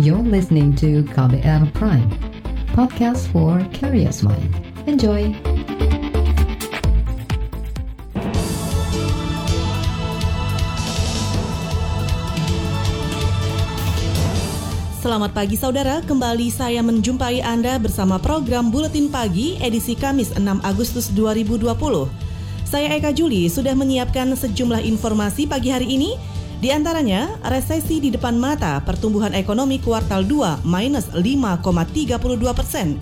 You're 0.00 0.24
listening 0.24 0.72
to 0.80 1.04
KBR 1.12 1.76
Prime, 1.76 2.08
podcast 2.72 3.28
for 3.36 3.60
curious 3.68 4.24
mind. 4.24 4.48
Enjoy! 4.88 5.28
Selamat 15.04 15.36
pagi 15.36 15.60
saudara, 15.60 16.00
kembali 16.08 16.48
saya 16.48 16.80
menjumpai 16.80 17.44
Anda 17.44 17.76
bersama 17.76 18.16
program 18.16 18.72
Buletin 18.72 19.12
Pagi 19.12 19.60
edisi 19.60 19.92
Kamis 19.92 20.32
6 20.32 20.64
Agustus 20.64 21.12
2020. 21.12 21.68
Saya 22.64 22.88
Eka 22.96 23.12
Juli 23.12 23.52
sudah 23.52 23.76
menyiapkan 23.76 24.32
sejumlah 24.32 24.80
informasi 24.80 25.44
pagi 25.44 25.68
hari 25.68 25.92
ini, 25.92 26.16
di 26.60 26.68
antaranya 26.68 27.40
resesi 27.48 27.98
di 27.98 28.12
depan 28.12 28.36
mata 28.36 28.78
pertumbuhan 28.84 29.32
ekonomi 29.32 29.80
kuartal 29.80 30.22
2 30.22 30.62
minus 30.62 31.08
5,32 31.12 32.20
persen. 32.52 33.00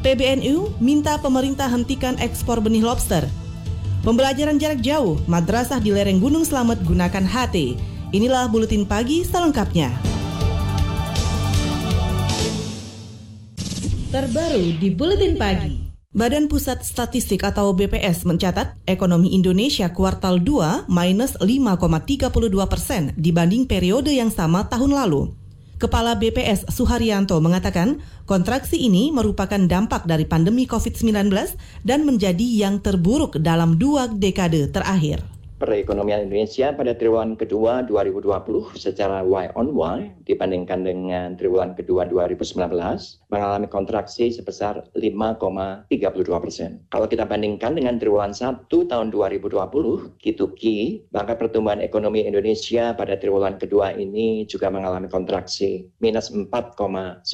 PBNU 0.00 0.78
minta 0.78 1.18
pemerintah 1.18 1.66
hentikan 1.68 2.14
ekspor 2.22 2.62
benih 2.62 2.86
lobster. 2.86 3.26
Pembelajaran 4.06 4.60
jarak 4.60 4.80
jauh, 4.84 5.18
madrasah 5.26 5.80
di 5.80 5.90
lereng 5.90 6.20
Gunung 6.20 6.44
Slamet 6.44 6.80
gunakan 6.84 7.24
HT. 7.24 7.76
Inilah 8.12 8.46
Buletin 8.46 8.84
Pagi 8.84 9.24
selengkapnya. 9.24 10.14
terbaru 14.14 14.78
di 14.78 14.94
Buletin 14.94 15.34
Pagi. 15.34 15.83
Badan 16.14 16.46
Pusat 16.46 16.86
Statistik 16.86 17.42
atau 17.42 17.74
BPS 17.74 18.22
mencatat 18.22 18.78
ekonomi 18.86 19.34
Indonesia 19.34 19.90
kuartal 19.90 20.38
2 20.38 20.86
minus 20.86 21.34
5,32 21.42 22.30
persen 22.70 23.10
dibanding 23.18 23.66
periode 23.66 24.14
yang 24.14 24.30
sama 24.30 24.70
tahun 24.70 24.94
lalu. 24.94 25.34
Kepala 25.82 26.14
BPS 26.14 26.70
Suharyanto 26.70 27.34
mengatakan 27.42 27.98
kontraksi 28.30 28.78
ini 28.78 29.10
merupakan 29.10 29.58
dampak 29.58 30.06
dari 30.06 30.22
pandemi 30.22 30.70
COVID-19 30.70 31.34
dan 31.82 32.06
menjadi 32.06 32.46
yang 32.46 32.78
terburuk 32.78 33.42
dalam 33.42 33.74
dua 33.74 34.06
dekade 34.06 34.70
terakhir 34.70 35.33
perekonomian 35.58 36.26
Indonesia 36.26 36.74
pada 36.74 36.92
triwulan 36.98 37.38
kedua 37.38 37.86
2020 37.86 38.74
secara 38.74 39.22
Y 39.22 39.46
on 39.54 39.70
Y 39.70 40.10
dibandingkan 40.26 40.82
dengan 40.82 41.38
triwulan 41.38 41.78
kedua 41.78 42.10
2019 42.10 42.74
mengalami 43.30 43.66
kontraksi 43.70 44.34
sebesar 44.34 44.82
5,32 44.98 45.90
persen. 46.42 46.82
Kalau 46.90 47.06
kita 47.06 47.24
bandingkan 47.26 47.78
dengan 47.78 47.98
triwulan 48.02 48.34
1 48.34 48.66
tahun 48.66 49.08
2020, 49.14 50.18
Q2Q, 50.18 50.62
maka 51.14 51.38
pertumbuhan 51.38 51.82
ekonomi 51.82 52.26
Indonesia 52.26 52.94
pada 52.94 53.14
triwulan 53.14 53.56
kedua 53.58 53.94
ini 53.94 54.46
juga 54.50 54.70
mengalami 54.70 55.06
kontraksi 55.06 55.86
minus 56.02 56.34
4,19 56.34 57.24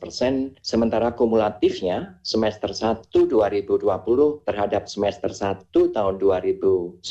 persen, 0.00 0.56
sementara 0.64 1.12
kumulatifnya 1.12 2.16
semester 2.24 2.72
1 2.72 3.08
2020 3.12 4.48
terhadap 4.48 4.88
semester 4.88 5.30
1 5.32 5.68
tahun 5.72 6.14
2019 6.18 7.04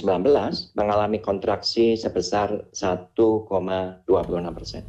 mengalami 0.73 1.20
kontraksi 1.20 1.95
sebesar 1.95 2.67
1,26 2.72 4.06
persen. 4.56 4.84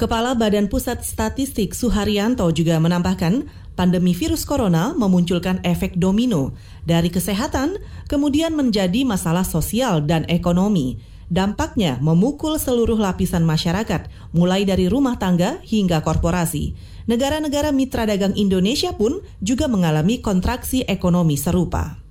Kepala 0.00 0.34
Badan 0.34 0.66
Pusat 0.66 1.06
Statistik 1.06 1.78
Suharyanto 1.78 2.50
juga 2.50 2.80
menambahkan, 2.82 3.46
pandemi 3.78 4.16
virus 4.16 4.42
corona 4.42 4.90
memunculkan 4.98 5.62
efek 5.62 5.94
domino 5.94 6.58
dari 6.82 7.06
kesehatan 7.06 7.78
kemudian 8.10 8.56
menjadi 8.56 9.06
masalah 9.06 9.46
sosial 9.46 10.02
dan 10.02 10.26
ekonomi. 10.26 10.98
Dampaknya 11.32 11.96
memukul 12.02 12.60
seluruh 12.60 12.98
lapisan 12.98 13.46
masyarakat, 13.46 14.10
mulai 14.36 14.68
dari 14.68 14.90
rumah 14.90 15.16
tangga 15.16 15.62
hingga 15.64 16.04
korporasi. 16.04 16.76
Negara-negara 17.08 17.72
mitra 17.72 18.04
dagang 18.04 18.36
Indonesia 18.36 18.92
pun 18.92 19.24
juga 19.40 19.64
mengalami 19.64 20.20
kontraksi 20.20 20.84
ekonomi 20.84 21.40
serupa. 21.40 22.01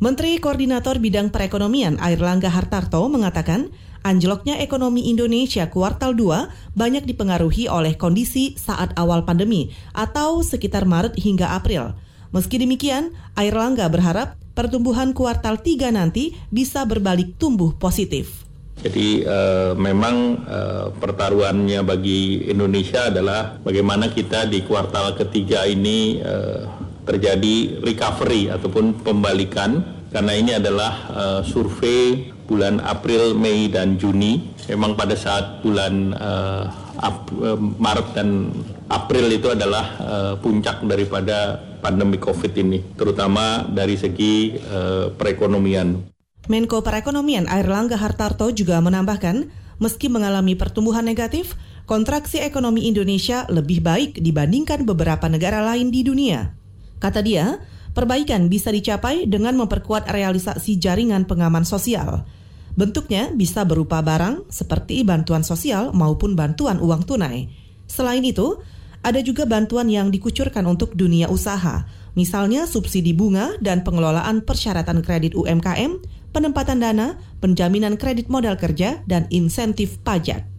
Menteri 0.00 0.40
Koordinator 0.40 0.96
Bidang 0.96 1.28
Perekonomian 1.28 2.00
Airlangga 2.00 2.48
Hartarto 2.48 3.04
mengatakan, 3.12 3.68
anjloknya 4.00 4.56
ekonomi 4.56 5.12
Indonesia 5.12 5.68
kuartal 5.68 6.16
2 6.16 6.72
banyak 6.72 7.04
dipengaruhi 7.04 7.68
oleh 7.68 8.00
kondisi 8.00 8.56
saat 8.56 8.96
awal 8.96 9.28
pandemi 9.28 9.76
atau 9.92 10.40
sekitar 10.40 10.88
Maret 10.88 11.20
hingga 11.20 11.52
April. 11.52 11.92
Meski 12.32 12.56
demikian, 12.56 13.12
Airlangga 13.36 13.92
berharap 13.92 14.40
pertumbuhan 14.56 15.12
kuartal 15.12 15.60
3 15.60 15.92
nanti 15.92 16.32
bisa 16.48 16.88
berbalik 16.88 17.36
tumbuh 17.36 17.76
positif. 17.76 18.48
Jadi 18.80 19.28
uh, 19.28 19.76
memang 19.76 20.16
uh, 20.48 20.86
pertaruhannya 20.96 21.84
bagi 21.84 22.48
Indonesia 22.48 23.12
adalah 23.12 23.60
bagaimana 23.60 24.08
kita 24.08 24.48
di 24.48 24.64
kuartal 24.64 25.12
ketiga 25.20 25.68
ini 25.68 26.24
uh, 26.24 26.79
terjadi 27.04 27.80
recovery 27.80 28.52
ataupun 28.52 29.00
pembalikan 29.00 30.00
karena 30.10 30.32
ini 30.34 30.52
adalah 30.58 30.92
uh, 31.10 31.40
survei 31.46 32.34
bulan 32.50 32.82
April, 32.82 33.38
Mei 33.38 33.70
dan 33.70 33.94
Juni. 33.94 34.42
Memang 34.66 34.98
pada 34.98 35.14
saat 35.14 35.62
bulan 35.62 36.10
uh, 36.18 36.66
Ap 36.98 37.30
uh, 37.30 37.54
Maret 37.56 38.08
dan 38.18 38.50
April 38.90 39.30
itu 39.30 39.54
adalah 39.54 39.86
uh, 40.02 40.34
puncak 40.42 40.82
daripada 40.82 41.62
pandemi 41.78 42.18
Covid 42.18 42.52
ini, 42.58 42.82
terutama 42.98 43.64
dari 43.70 43.94
segi 43.94 44.58
uh, 44.58 45.14
perekonomian. 45.14 46.10
Menko 46.50 46.82
Perekonomian 46.82 47.46
Airlangga 47.46 47.94
Hartarto 47.94 48.50
juga 48.50 48.82
menambahkan, 48.82 49.46
meski 49.78 50.10
mengalami 50.10 50.58
pertumbuhan 50.58 51.06
negatif, 51.06 51.54
kontraksi 51.86 52.42
ekonomi 52.42 52.90
Indonesia 52.90 53.46
lebih 53.46 53.78
baik 53.78 54.18
dibandingkan 54.18 54.82
beberapa 54.82 55.30
negara 55.30 55.62
lain 55.62 55.94
di 55.94 56.02
dunia. 56.02 56.59
Kata 57.00 57.24
dia, 57.24 57.58
perbaikan 57.96 58.52
bisa 58.52 58.68
dicapai 58.68 59.24
dengan 59.24 59.56
memperkuat 59.56 60.06
realisasi 60.12 60.76
jaringan 60.76 61.24
pengaman 61.24 61.64
sosial. 61.64 62.28
Bentuknya 62.76 63.32
bisa 63.34 63.64
berupa 63.66 63.98
barang 64.04 64.46
seperti 64.52 65.02
bantuan 65.02 65.42
sosial 65.42 65.90
maupun 65.96 66.38
bantuan 66.38 66.78
uang 66.78 67.02
tunai. 67.08 67.50
Selain 67.90 68.22
itu, 68.22 68.60
ada 69.00 69.24
juga 69.24 69.48
bantuan 69.48 69.88
yang 69.88 70.12
dikucurkan 70.12 70.68
untuk 70.68 70.92
dunia 70.92 71.32
usaha, 71.32 71.88
misalnya 72.12 72.68
subsidi 72.68 73.16
bunga 73.16 73.56
dan 73.64 73.80
pengelolaan 73.80 74.44
persyaratan 74.44 75.00
kredit 75.00 75.32
UMKM, 75.32 76.04
penempatan 76.36 76.84
dana, 76.84 77.16
penjaminan 77.40 77.96
kredit 77.96 78.28
modal 78.28 78.60
kerja, 78.60 79.00
dan 79.08 79.24
insentif 79.32 79.98
pajak. 80.04 80.49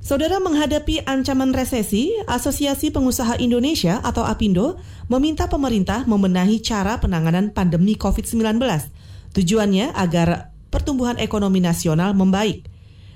Saudara 0.00 0.40
menghadapi 0.40 1.04
ancaman 1.04 1.52
resesi, 1.52 2.08
Asosiasi 2.24 2.88
Pengusaha 2.88 3.36
Indonesia 3.36 4.00
atau 4.00 4.24
APindo 4.24 4.80
meminta 5.12 5.44
pemerintah 5.44 6.08
membenahi 6.08 6.64
cara 6.64 6.96
penanganan 6.96 7.52
pandemi 7.52 8.00
COVID-19. 8.00 8.64
Tujuannya 9.36 9.92
agar 9.92 10.56
pertumbuhan 10.72 11.20
ekonomi 11.20 11.60
nasional 11.60 12.16
membaik. 12.16 12.64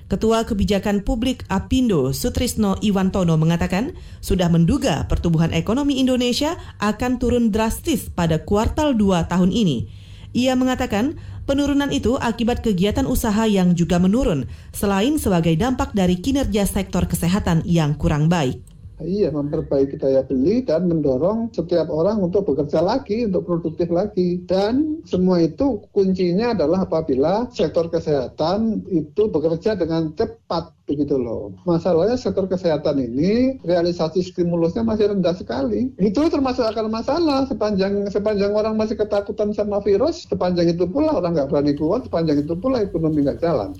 Ketua 0.05 0.45
Kebijakan 0.45 1.01
Publik 1.01 1.49
APindo 1.49 2.13
Sutrisno 2.13 2.77
Iwantono 2.77 3.33
mengatakan 3.33 3.97
sudah 4.21 4.53
menduga 4.53 5.09
pertumbuhan 5.09 5.57
ekonomi 5.57 5.97
Indonesia 5.97 6.53
akan 6.77 7.17
turun 7.17 7.49
drastis 7.49 8.13
pada 8.13 8.45
kuartal 8.45 8.93
2 8.93 9.25
tahun 9.25 9.49
ini. 9.49 9.89
Ia 10.37 10.53
mengatakan 10.53 11.17
Penurunan 11.45 11.93
itu 11.93 12.17
akibat 12.17 12.65
kegiatan 12.65 13.05
usaha 13.05 13.45
yang 13.45 13.77
juga 13.77 14.01
menurun, 14.01 14.49
selain 14.73 15.21
sebagai 15.21 15.53
dampak 15.53 15.93
dari 15.93 16.17
kinerja 16.17 16.65
sektor 16.65 17.05
kesehatan 17.05 17.61
yang 17.69 17.93
kurang 17.93 18.25
baik. 18.33 18.74
Iya, 18.95 19.27
memperbaiki 19.27 19.99
daya 19.99 20.23
beli 20.23 20.63
dan 20.63 20.87
mendorong 20.87 21.51
setiap 21.51 21.91
orang 21.91 22.23
untuk 22.23 22.47
bekerja 22.47 22.79
lagi, 22.79 23.27
untuk 23.27 23.43
produktif 23.43 23.91
lagi. 23.91 24.39
Dan 24.47 25.03
semua 25.03 25.43
itu 25.43 25.83
kuncinya 25.91 26.55
adalah 26.55 26.87
apabila 26.87 27.51
sektor 27.51 27.91
kesehatan 27.91 28.87
itu 28.87 29.27
bekerja 29.27 29.75
dengan 29.75 30.15
cepat 30.15 30.71
begitu 30.87 31.19
loh. 31.19 31.51
Masalahnya 31.67 32.15
sektor 32.15 32.47
kesehatan 32.47 33.03
ini 33.03 33.59
realisasi 33.67 34.23
stimulusnya 34.23 34.87
masih 34.87 35.11
rendah 35.11 35.35
sekali. 35.35 35.91
Itu 35.99 36.31
termasuk 36.31 36.63
akan 36.63 36.87
masalah 36.87 37.43
sepanjang 37.51 38.07
sepanjang 38.07 38.55
orang 38.55 38.79
masih 38.79 38.95
ketakutan 38.95 39.51
sama 39.51 39.83
virus, 39.83 40.23
sepanjang 40.23 40.71
itu 40.71 40.87
pula 40.87 41.19
orang 41.19 41.35
nggak 41.35 41.51
berani 41.51 41.75
keluar, 41.75 41.99
sepanjang 41.99 42.47
itu 42.47 42.55
pula 42.55 42.79
ekonomi 42.79 43.27
nggak 43.27 43.43
jalan. 43.43 43.75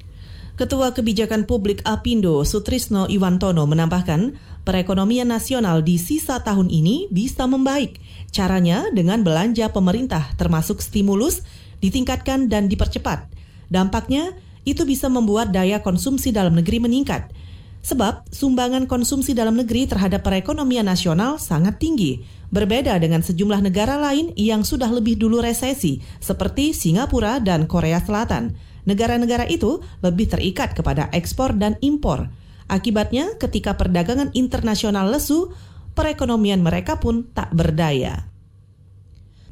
Ketua 0.56 0.96
Kebijakan 0.96 1.44
Publik 1.44 1.84
Apindo 1.84 2.40
Sutrisno 2.48 3.12
Iwantono 3.12 3.68
menambahkan, 3.68 4.40
perekonomian 4.64 5.28
nasional 5.28 5.84
di 5.84 6.00
sisa 6.00 6.48
tahun 6.48 6.72
ini 6.72 7.12
bisa 7.12 7.44
membaik. 7.44 8.00
Caranya 8.32 8.88
dengan 8.96 9.20
belanja 9.20 9.68
pemerintah 9.76 10.32
termasuk 10.40 10.80
stimulus 10.80 11.44
ditingkatkan 11.84 12.48
dan 12.48 12.72
dipercepat. 12.72 13.28
Dampaknya 13.68 14.32
itu 14.64 14.88
bisa 14.88 15.12
membuat 15.12 15.52
daya 15.52 15.84
konsumsi 15.84 16.32
dalam 16.32 16.56
negeri 16.56 16.80
meningkat. 16.80 17.36
Sebab 17.84 18.32
sumbangan 18.32 18.88
konsumsi 18.88 19.36
dalam 19.36 19.60
negeri 19.60 19.92
terhadap 19.92 20.24
perekonomian 20.24 20.88
nasional 20.88 21.36
sangat 21.36 21.84
tinggi, 21.84 22.24
berbeda 22.56 22.96
dengan 23.04 23.20
sejumlah 23.20 23.60
negara 23.60 24.00
lain 24.00 24.32
yang 24.40 24.64
sudah 24.64 24.88
lebih 24.88 25.20
dulu 25.20 25.44
resesi, 25.44 26.00
seperti 26.24 26.72
Singapura 26.72 27.44
dan 27.44 27.68
Korea 27.68 28.00
Selatan 28.00 28.56
negara-negara 28.86 29.50
itu 29.50 29.82
lebih 30.02 30.32
terikat 30.32 30.74
kepada 30.78 31.10
ekspor 31.12 31.54
dan 31.58 31.78
impor. 31.82 32.30
Akibatnya, 32.66 33.38
ketika 33.38 33.78
perdagangan 33.78 34.34
internasional 34.34 35.10
lesu, 35.14 35.54
perekonomian 35.94 36.66
mereka 36.66 36.98
pun 36.98 37.30
tak 37.34 37.54
berdaya. 37.54 38.30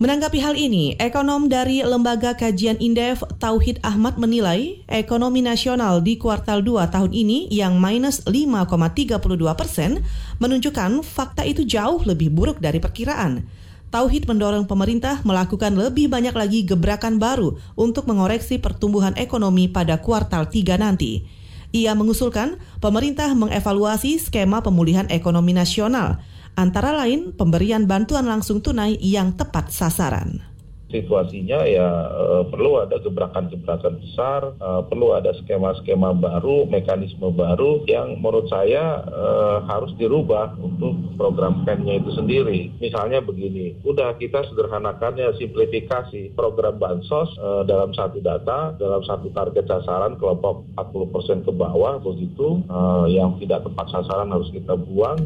Menanggapi 0.02 0.42
hal 0.42 0.58
ini, 0.58 0.98
ekonom 0.98 1.48
dari 1.48 1.80
Lembaga 1.86 2.34
Kajian 2.34 2.76
Indef 2.82 3.24
Tauhid 3.40 3.80
Ahmad 3.86 4.20
menilai 4.20 4.84
ekonomi 4.90 5.40
nasional 5.40 6.04
di 6.04 6.20
kuartal 6.20 6.60
2 6.66 6.92
tahun 6.92 7.14
ini 7.14 7.48
yang 7.54 7.80
minus 7.80 8.26
5,32 8.26 9.22
persen 9.56 10.04
menunjukkan 10.44 11.06
fakta 11.06 11.48
itu 11.48 11.64
jauh 11.64 12.02
lebih 12.04 12.34
buruk 12.36 12.60
dari 12.60 12.82
perkiraan. 12.82 13.48
Tauhid 13.94 14.26
mendorong 14.26 14.66
pemerintah 14.66 15.22
melakukan 15.22 15.78
lebih 15.78 16.10
banyak 16.10 16.34
lagi 16.34 16.66
gebrakan 16.66 17.22
baru 17.22 17.62
untuk 17.78 18.10
mengoreksi 18.10 18.58
pertumbuhan 18.58 19.14
ekonomi 19.22 19.70
pada 19.70 20.02
kuartal 20.02 20.50
3 20.50 20.82
nanti. 20.82 21.30
Ia 21.70 21.94
mengusulkan 21.94 22.58
pemerintah 22.82 23.38
mengevaluasi 23.38 24.18
skema 24.18 24.66
pemulihan 24.66 25.06
ekonomi 25.14 25.54
nasional– 25.54 26.18
antara 26.54 26.94
lain 26.94 27.34
pemberian 27.34 27.90
bantuan 27.90 28.30
langsung 28.30 28.62
tunai 28.62 28.98
yang 29.02 29.34
tepat 29.34 29.74
sasaran 29.74 30.53
situasinya 30.94 31.66
ya 31.66 31.90
e, 32.14 32.26
perlu 32.54 32.78
ada 32.86 33.02
gebrakan-gebrakan 33.02 33.98
besar, 33.98 34.54
e, 34.54 34.70
perlu 34.86 35.18
ada 35.18 35.34
skema-skema 35.42 36.14
baru, 36.14 36.70
mekanisme 36.70 37.34
baru 37.34 37.82
yang 37.90 38.22
menurut 38.22 38.46
saya 38.54 39.02
e, 39.02 39.26
harus 39.66 39.90
dirubah 39.98 40.54
untuk 40.62 40.94
program 41.18 41.66
pen-nya 41.66 41.98
itu 41.98 42.14
sendiri. 42.14 42.70
Misalnya 42.78 43.26
begini, 43.26 43.82
udah 43.82 44.14
kita 44.22 44.46
sederhanakan 44.54 45.18
ya 45.18 45.34
simplifikasi 45.34 46.38
program 46.38 46.78
bansos 46.78 47.34
e, 47.42 47.66
dalam 47.66 47.90
satu 47.98 48.22
data, 48.22 48.78
dalam 48.78 49.02
satu 49.02 49.34
target 49.34 49.66
sasaran 49.66 50.22
kelompok 50.22 50.70
40% 50.78 51.50
ke 51.50 51.52
bawah 51.52 51.98
begitu, 51.98 52.62
e, 52.70 52.80
yang 53.18 53.42
tidak 53.42 53.66
tepat 53.66 53.90
sasaran 53.90 54.30
harus 54.30 54.54
kita 54.54 54.78
buang. 54.78 55.18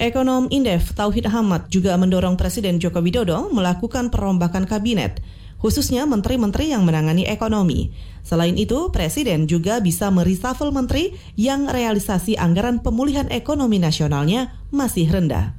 Ekonom 0.00 0.48
Indef 0.48 0.96
Tauhid 0.96 1.28
Ahmad 1.28 1.68
juga 1.68 1.92
mendorong 2.00 2.32
Presiden 2.40 2.80
Joko 2.80 3.04
Widodo 3.04 3.52
melakukan 3.52 4.08
perombakan 4.08 4.64
kabinet, 4.64 5.20
khususnya 5.60 6.08
menteri-menteri 6.08 6.72
yang 6.72 6.88
menangani 6.88 7.28
ekonomi. 7.28 7.92
Selain 8.24 8.56
itu, 8.56 8.88
Presiden 8.88 9.44
juga 9.44 9.76
bisa 9.84 10.08
merisafel 10.08 10.72
menteri 10.72 11.12
yang 11.36 11.68
realisasi 11.68 12.40
anggaran 12.40 12.80
pemulihan 12.80 13.28
ekonomi 13.28 13.76
nasionalnya 13.76 14.56
masih 14.72 15.04
rendah. 15.04 15.52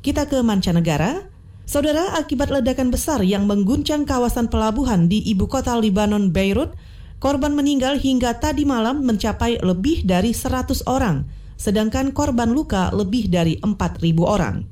Kita 0.00 0.32
ke 0.32 0.40
mancanegara. 0.40 1.28
Saudara, 1.68 2.16
akibat 2.16 2.48
ledakan 2.48 2.88
besar 2.88 3.20
yang 3.20 3.44
mengguncang 3.44 4.08
kawasan 4.08 4.48
pelabuhan 4.48 5.12
di 5.12 5.20
ibu 5.28 5.44
kota 5.44 5.76
Libanon, 5.76 6.32
Beirut, 6.32 6.72
korban 7.20 7.52
meninggal 7.52 8.00
hingga 8.00 8.32
tadi 8.40 8.64
malam 8.64 9.04
mencapai 9.04 9.60
lebih 9.60 10.08
dari 10.08 10.32
100 10.32 10.88
orang 10.88 11.41
sedangkan 11.62 12.10
korban 12.10 12.50
luka 12.50 12.90
lebih 12.90 13.30
dari 13.30 13.54
4.000 13.62 14.02
orang. 14.26 14.66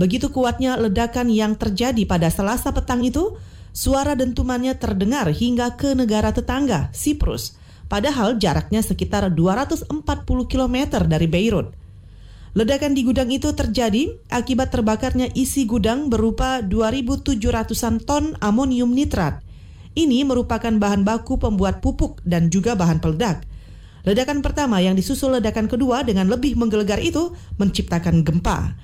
Begitu 0.00 0.32
kuatnya 0.32 0.80
ledakan 0.80 1.28
yang 1.28 1.60
terjadi 1.60 2.08
pada 2.08 2.32
selasa 2.32 2.72
petang 2.72 3.04
itu, 3.04 3.36
suara 3.76 4.16
dentumannya 4.16 4.80
terdengar 4.80 5.28
hingga 5.28 5.76
ke 5.76 5.92
negara 5.92 6.32
tetangga, 6.32 6.88
Siprus, 6.96 7.60
padahal 7.92 8.40
jaraknya 8.40 8.80
sekitar 8.80 9.28
240 9.28 9.92
km 10.48 10.76
dari 11.04 11.28
Beirut. 11.28 11.76
Ledakan 12.56 12.96
di 12.96 13.04
gudang 13.04 13.28
itu 13.28 13.52
terjadi 13.52 14.16
akibat 14.32 14.72
terbakarnya 14.72 15.28
isi 15.36 15.68
gudang 15.68 16.08
berupa 16.08 16.64
2.700-an 16.64 18.00
ton 18.00 18.32
amonium 18.40 18.96
nitrat. 18.96 19.44
Ini 19.92 20.24
merupakan 20.24 20.72
bahan 20.72 21.04
baku 21.04 21.36
pembuat 21.36 21.84
pupuk 21.84 22.24
dan 22.24 22.48
juga 22.48 22.72
bahan 22.72 23.04
peledak– 23.04 23.44
Ledakan 24.06 24.38
pertama 24.38 24.78
yang 24.78 24.94
disusul 24.94 25.34
ledakan 25.34 25.66
kedua 25.66 26.06
dengan 26.06 26.30
lebih 26.30 26.54
menggelegar 26.54 27.02
itu 27.02 27.34
menciptakan 27.58 28.22
gempa. 28.22 28.78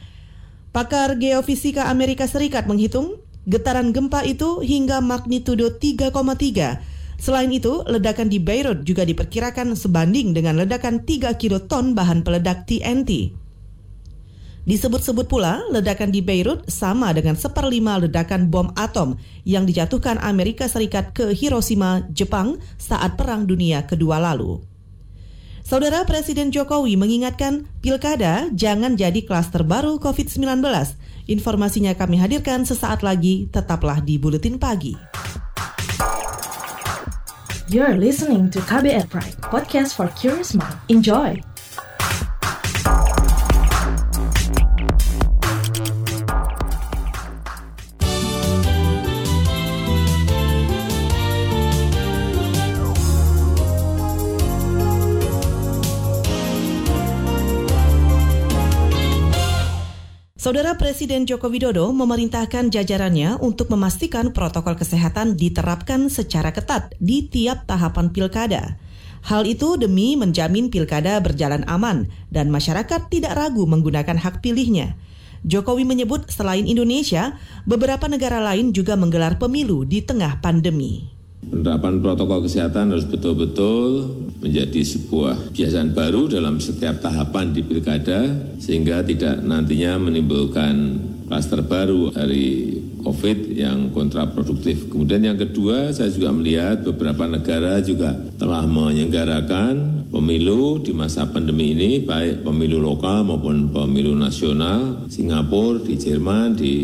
Pakar 0.74 1.14
geofisika 1.14 1.86
Amerika 1.86 2.26
Serikat 2.26 2.66
menghitung 2.66 3.22
getaran 3.46 3.94
gempa 3.94 4.26
itu 4.26 4.58
hingga 4.58 4.98
magnitudo 4.98 5.78
3,3. 5.78 7.22
Selain 7.22 7.50
itu, 7.54 7.86
ledakan 7.86 8.26
di 8.26 8.42
Beirut 8.42 8.82
juga 8.82 9.06
diperkirakan 9.06 9.78
sebanding 9.78 10.34
dengan 10.34 10.58
ledakan 10.58 11.06
3 11.06 11.38
kiloton 11.38 11.94
bahan 11.94 12.26
peledak 12.26 12.66
TNT. 12.66 13.30
Disebut-sebut 14.66 15.30
pula, 15.30 15.62
ledakan 15.70 16.10
di 16.10 16.18
Beirut 16.18 16.66
sama 16.66 17.14
dengan 17.14 17.38
seperlima 17.38 17.98
ledakan 18.02 18.50
bom 18.50 18.74
atom 18.74 19.14
yang 19.46 19.70
dijatuhkan 19.70 20.18
Amerika 20.18 20.66
Serikat 20.66 21.14
ke 21.14 21.30
Hiroshima, 21.30 22.06
Jepang 22.10 22.58
saat 22.74 23.14
Perang 23.14 23.46
Dunia 23.46 23.86
Kedua 23.86 24.18
lalu. 24.18 24.71
Saudara 25.72 26.04
Presiden 26.04 26.52
Jokowi 26.52 27.00
mengingatkan 27.00 27.64
pilkada 27.80 28.52
jangan 28.52 28.92
jadi 28.92 29.24
klaster 29.24 29.64
baru 29.64 29.96
COVID-19. 29.96 30.60
Informasinya 31.32 31.96
kami 31.96 32.20
hadirkan 32.20 32.68
sesaat 32.68 33.00
lagi, 33.00 33.48
tetaplah 33.48 34.04
di 34.04 34.20
Buletin 34.20 34.60
Pagi. 34.60 34.92
You're 37.72 37.96
listening 37.96 38.52
to 38.52 38.60
KBR 38.60 39.08
Pride, 39.08 39.40
podcast 39.48 39.96
for 39.96 40.12
curious 40.12 40.52
mind. 40.52 40.76
Enjoy! 40.92 41.40
Saudara 60.42 60.74
Presiden 60.74 61.22
Joko 61.22 61.46
Widodo 61.46 61.94
memerintahkan 61.94 62.74
jajarannya 62.74 63.38
untuk 63.38 63.70
memastikan 63.70 64.34
protokol 64.34 64.74
kesehatan 64.74 65.38
diterapkan 65.38 66.10
secara 66.10 66.50
ketat 66.50 66.98
di 66.98 67.30
tiap 67.30 67.62
tahapan 67.70 68.10
pilkada. 68.10 68.74
Hal 69.22 69.46
itu 69.46 69.78
demi 69.78 70.18
menjamin 70.18 70.66
pilkada 70.66 71.22
berjalan 71.22 71.62
aman 71.70 72.10
dan 72.34 72.50
masyarakat 72.50 73.06
tidak 73.06 73.38
ragu 73.38 73.70
menggunakan 73.70 74.18
hak 74.18 74.42
pilihnya. 74.42 74.98
Jokowi 75.46 75.86
menyebut 75.86 76.26
selain 76.26 76.66
Indonesia, 76.66 77.38
beberapa 77.62 78.10
negara 78.10 78.42
lain 78.42 78.74
juga 78.74 78.98
menggelar 78.98 79.38
pemilu 79.38 79.86
di 79.86 80.02
tengah 80.02 80.42
pandemi. 80.42 81.11
Penerapan 81.42 81.98
protokol 81.98 82.46
kesehatan 82.46 82.94
harus 82.94 83.06
betul-betul 83.06 84.08
menjadi 84.42 84.82
sebuah 84.82 85.54
kebiasaan 85.54 85.94
baru 85.94 86.30
dalam 86.30 86.58
setiap 86.58 87.02
tahapan 87.02 87.54
di 87.54 87.62
pilkada 87.62 88.30
sehingga 88.62 89.02
tidak 89.02 89.42
nantinya 89.42 89.98
menimbulkan 89.98 90.98
klaster 91.26 91.64
baru 91.64 92.12
dari 92.14 92.78
COVID 93.02 93.58
yang 93.58 93.90
kontraproduktif. 93.90 94.86
Kemudian 94.86 95.26
yang 95.26 95.38
kedua, 95.40 95.90
saya 95.90 96.12
juga 96.12 96.30
melihat 96.30 96.86
beberapa 96.86 97.26
negara 97.26 97.82
juga 97.82 98.14
telah 98.38 98.62
menyelenggarakan 98.68 100.06
pemilu 100.12 100.78
di 100.78 100.94
masa 100.94 101.26
pandemi 101.26 101.74
ini, 101.74 102.04
baik 102.04 102.46
pemilu 102.46 102.78
lokal 102.78 103.26
maupun 103.26 103.74
pemilu 103.74 104.14
nasional, 104.14 105.10
Singapura, 105.10 105.82
di 105.82 105.98
Jerman, 105.98 106.54
di 106.54 106.74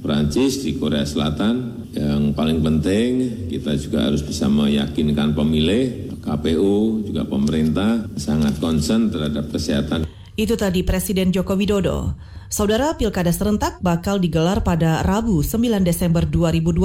Perancis, 0.00 0.64
di 0.64 0.80
Korea 0.80 1.04
Selatan, 1.04 1.69
yang 1.90 2.32
paling 2.36 2.62
penting 2.62 3.10
kita 3.50 3.74
juga 3.74 4.06
harus 4.06 4.22
bisa 4.22 4.46
meyakinkan 4.46 5.34
pemilih, 5.34 6.14
KPU, 6.22 7.02
juga 7.02 7.26
pemerintah 7.26 8.06
sangat 8.14 8.60
concern 8.62 9.10
terhadap 9.10 9.50
kesehatan. 9.50 10.06
Itu 10.38 10.54
tadi 10.54 10.86
Presiden 10.86 11.34
Joko 11.34 11.58
Widodo. 11.58 12.14
Saudara 12.50 12.98
Pilkada 12.98 13.30
serentak 13.30 13.78
bakal 13.78 14.18
digelar 14.18 14.66
pada 14.66 15.06
Rabu 15.06 15.38
9 15.38 15.86
Desember 15.86 16.26
2020 16.26 16.82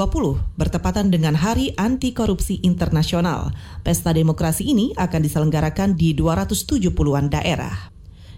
bertepatan 0.62 1.10
dengan 1.10 1.34
Hari 1.34 1.74
Anti 1.74 2.14
Korupsi 2.14 2.62
Internasional. 2.62 3.50
Pesta 3.82 4.14
demokrasi 4.14 4.70
ini 4.70 4.94
akan 4.94 5.26
diselenggarakan 5.26 5.98
di 5.98 6.14
270-an 6.14 7.34
daerah. 7.34 7.90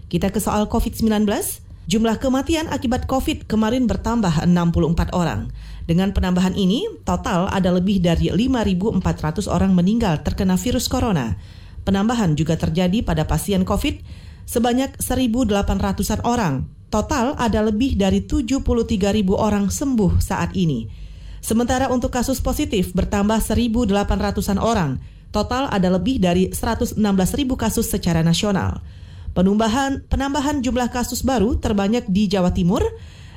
Kita 0.08 0.32
ke 0.32 0.40
soal 0.40 0.72
COVID-19. 0.72 1.28
Jumlah 1.88 2.16
kematian 2.16 2.68
akibat 2.72 3.04
COVID 3.04 3.44
kemarin 3.44 3.84
bertambah 3.84 4.48
64 4.48 5.12
orang. 5.12 5.52
Dengan 5.88 6.12
penambahan 6.12 6.52
ini, 6.52 6.84
total 7.08 7.48
ada 7.48 7.72
lebih 7.72 8.04
dari 8.04 8.28
5.400 8.28 9.48
orang 9.48 9.72
meninggal 9.72 10.20
terkena 10.20 10.60
virus 10.60 10.84
corona. 10.84 11.40
Penambahan 11.88 12.36
juga 12.36 12.60
terjadi 12.60 13.00
pada 13.00 13.24
pasien 13.24 13.64
COVID 13.64 14.04
sebanyak 14.44 15.00
1.800-an 15.00 16.20
orang. 16.28 16.68
Total 16.92 17.32
ada 17.40 17.64
lebih 17.64 17.96
dari 17.96 18.20
73.000 18.20 18.68
orang 19.32 19.72
sembuh 19.72 20.20
saat 20.20 20.52
ini. 20.52 20.92
Sementara 21.40 21.88
untuk 21.88 22.12
kasus 22.12 22.44
positif 22.44 22.92
bertambah 22.92 23.40
1.800-an 23.40 24.60
orang. 24.60 25.00
Total 25.32 25.72
ada 25.72 25.88
lebih 25.88 26.20
dari 26.20 26.52
116.000 26.52 27.00
kasus 27.56 27.88
secara 27.88 28.20
nasional. 28.20 28.84
Penambahan 29.32 30.04
penambahan 30.04 30.60
jumlah 30.60 30.92
kasus 30.92 31.24
baru 31.24 31.56
terbanyak 31.56 32.12
di 32.12 32.28
Jawa 32.28 32.52
Timur 32.52 32.84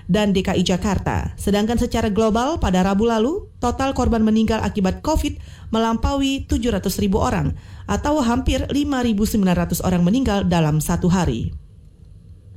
dan 0.10 0.34
DKI 0.34 0.66
Jakarta. 0.66 1.38
Sedangkan 1.38 1.78
secara 1.78 2.10
global 2.10 2.58
pada 2.58 2.82
Rabu 2.82 3.06
lalu, 3.06 3.52
total 3.62 3.94
korban 3.94 4.26
meninggal 4.26 4.64
akibat 4.66 5.06
COVID 5.06 5.38
melampaui 5.70 6.50
700 6.50 6.82
ribu 7.04 7.22
orang 7.22 7.54
atau 7.86 8.24
hampir 8.24 8.66
5.900 8.70 9.84
orang 9.84 10.02
meninggal 10.02 10.48
dalam 10.48 10.80
satu 10.80 11.12
hari. 11.12 11.61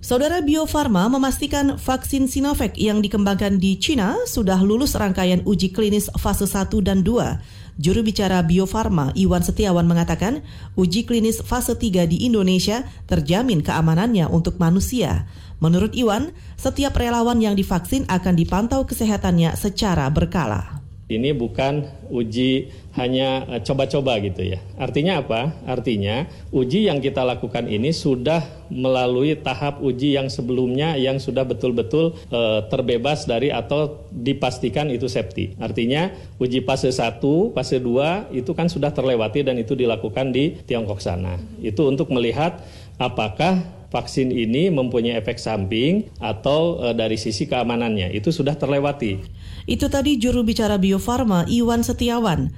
Saudara 0.05 0.45
Bio 0.45 0.69
Farma 0.69 1.09
memastikan 1.09 1.81
vaksin 1.81 2.29
Sinovac 2.29 2.77
yang 2.77 3.01
dikembangkan 3.01 3.57
di 3.57 3.81
China 3.81 4.21
sudah 4.29 4.61
lulus 4.61 4.93
rangkaian 5.01 5.41
uji 5.49 5.73
klinis 5.73 6.13
fase 6.21 6.45
1 6.45 6.69
dan 6.85 7.01
2. 7.01 7.81
Juru 7.81 8.05
bicara 8.05 8.45
Bio 8.45 8.69
Farma 8.69 9.17
Iwan 9.17 9.41
Setiawan 9.41 9.89
mengatakan 9.89 10.45
uji 10.77 11.09
klinis 11.09 11.41
fase 11.41 11.73
3 11.81 12.05
di 12.05 12.21
Indonesia 12.29 12.85
terjamin 13.09 13.65
keamanannya 13.65 14.29
untuk 14.29 14.61
manusia. 14.61 15.25
Menurut 15.65 15.97
Iwan, 15.97 16.37
setiap 16.61 17.01
relawan 17.01 17.41
yang 17.41 17.57
divaksin 17.57 18.05
akan 18.05 18.37
dipantau 18.37 18.85
kesehatannya 18.85 19.57
secara 19.57 20.05
berkala. 20.13 20.84
Ini 21.05 21.37
bukan 21.37 21.85
uji 22.09 22.73
hanya 22.97 23.45
eh, 23.51 23.61
coba-coba 23.61 24.17
gitu 24.25 24.41
ya. 24.41 24.63
Artinya 24.81 25.21
apa? 25.21 25.53
Artinya 25.69 26.25
uji 26.49 26.89
yang 26.89 27.05
kita 27.05 27.21
lakukan 27.21 27.69
ini 27.69 27.93
sudah 27.93 28.65
melalui 28.73 29.37
tahap 29.37 29.85
uji 29.85 30.17
yang 30.17 30.33
sebelumnya 30.33 30.97
yang 30.97 31.21
sudah 31.21 31.45
betul-betul 31.45 32.17
e, 32.33 32.41
terbebas 32.73 33.29
dari 33.29 33.53
atau 33.53 34.09
dipastikan 34.09 34.89
itu 34.89 35.05
safety. 35.07 35.55
Artinya 35.61 36.09
uji 36.41 36.65
fase 36.65 36.89
1, 36.89 37.21
fase 37.53 37.77
2 37.79 38.33
itu 38.33 38.51
kan 38.57 38.67
sudah 38.73 38.91
terlewati 38.91 39.45
dan 39.45 39.61
itu 39.61 39.77
dilakukan 39.77 40.33
di 40.33 40.57
Tiongkok 40.65 40.99
sana. 41.05 41.37
Itu 41.61 41.87
untuk 41.87 42.09
melihat 42.11 42.65
apakah 42.97 43.61
vaksin 43.95 44.35
ini 44.35 44.75
mempunyai 44.75 45.23
efek 45.23 45.39
samping 45.39 46.11
atau 46.19 46.83
e, 46.83 46.87
dari 46.97 47.15
sisi 47.15 47.47
keamanannya. 47.47 48.11
Itu 48.11 48.35
sudah 48.35 48.59
terlewati. 48.59 49.44
Itu 49.65 49.89
tadi 49.89 50.21
juru 50.21 50.45
bicara 50.45 50.77
Bio 50.77 51.01
Farma 51.01 51.49
Iwan 51.49 51.81
Setiawan. 51.81 52.53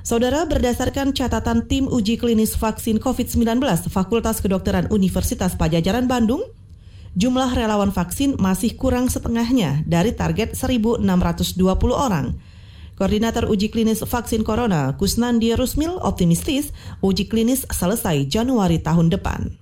Saudara, 0.00 0.48
berdasarkan 0.48 1.12
catatan 1.12 1.68
tim 1.68 1.84
uji 1.84 2.16
klinis 2.16 2.56
vaksin 2.56 3.00
COVID-19 3.00 3.60
Fakultas 3.92 4.40
Kedokteran 4.40 4.88
Universitas 4.88 5.56
Pajajaran 5.56 6.08
Bandung, 6.08 6.40
jumlah 7.16 7.52
relawan 7.52 7.92
vaksin 7.92 8.36
masih 8.40 8.76
kurang 8.80 9.12
setengahnya 9.12 9.84
dari 9.84 10.16
target 10.16 10.56
1.620 10.56 11.04
orang. 11.92 12.40
Koordinator 13.00 13.48
uji 13.48 13.72
klinis 13.72 14.04
vaksin 14.04 14.44
corona, 14.44 14.92
Kusnandi 15.00 15.56
Rusmil, 15.56 15.96
optimistis 16.04 16.68
uji 17.00 17.32
klinis 17.32 17.64
selesai 17.68 18.28
Januari 18.28 18.76
tahun 18.76 19.08
depan. 19.08 19.56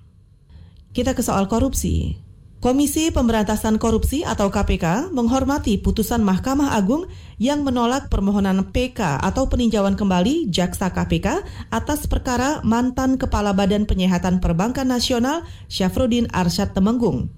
Kita 0.91 1.15
ke 1.15 1.23
soal 1.23 1.47
korupsi. 1.47 2.19
Komisi 2.59 3.07
Pemberantasan 3.07 3.79
Korupsi 3.79 4.27
atau 4.27 4.51
KPK 4.51 5.15
menghormati 5.15 5.79
putusan 5.79 6.19
Mahkamah 6.19 6.75
Agung 6.75 7.07
yang 7.39 7.63
menolak 7.63 8.11
permohonan 8.11 8.75
PK 8.75 8.99
atau 9.23 9.47
peninjauan 9.47 9.95
kembali 9.95 10.51
jaksa 10.51 10.91
KPK 10.91 11.39
atas 11.71 12.03
perkara 12.11 12.59
mantan 12.67 13.15
Kepala 13.15 13.55
Badan 13.55 13.87
Penyehatan 13.87 14.43
Perbankan 14.43 14.91
Nasional 14.91 15.47
Syafruddin 15.71 16.27
Arsyad 16.35 16.75
Temenggung. 16.75 17.31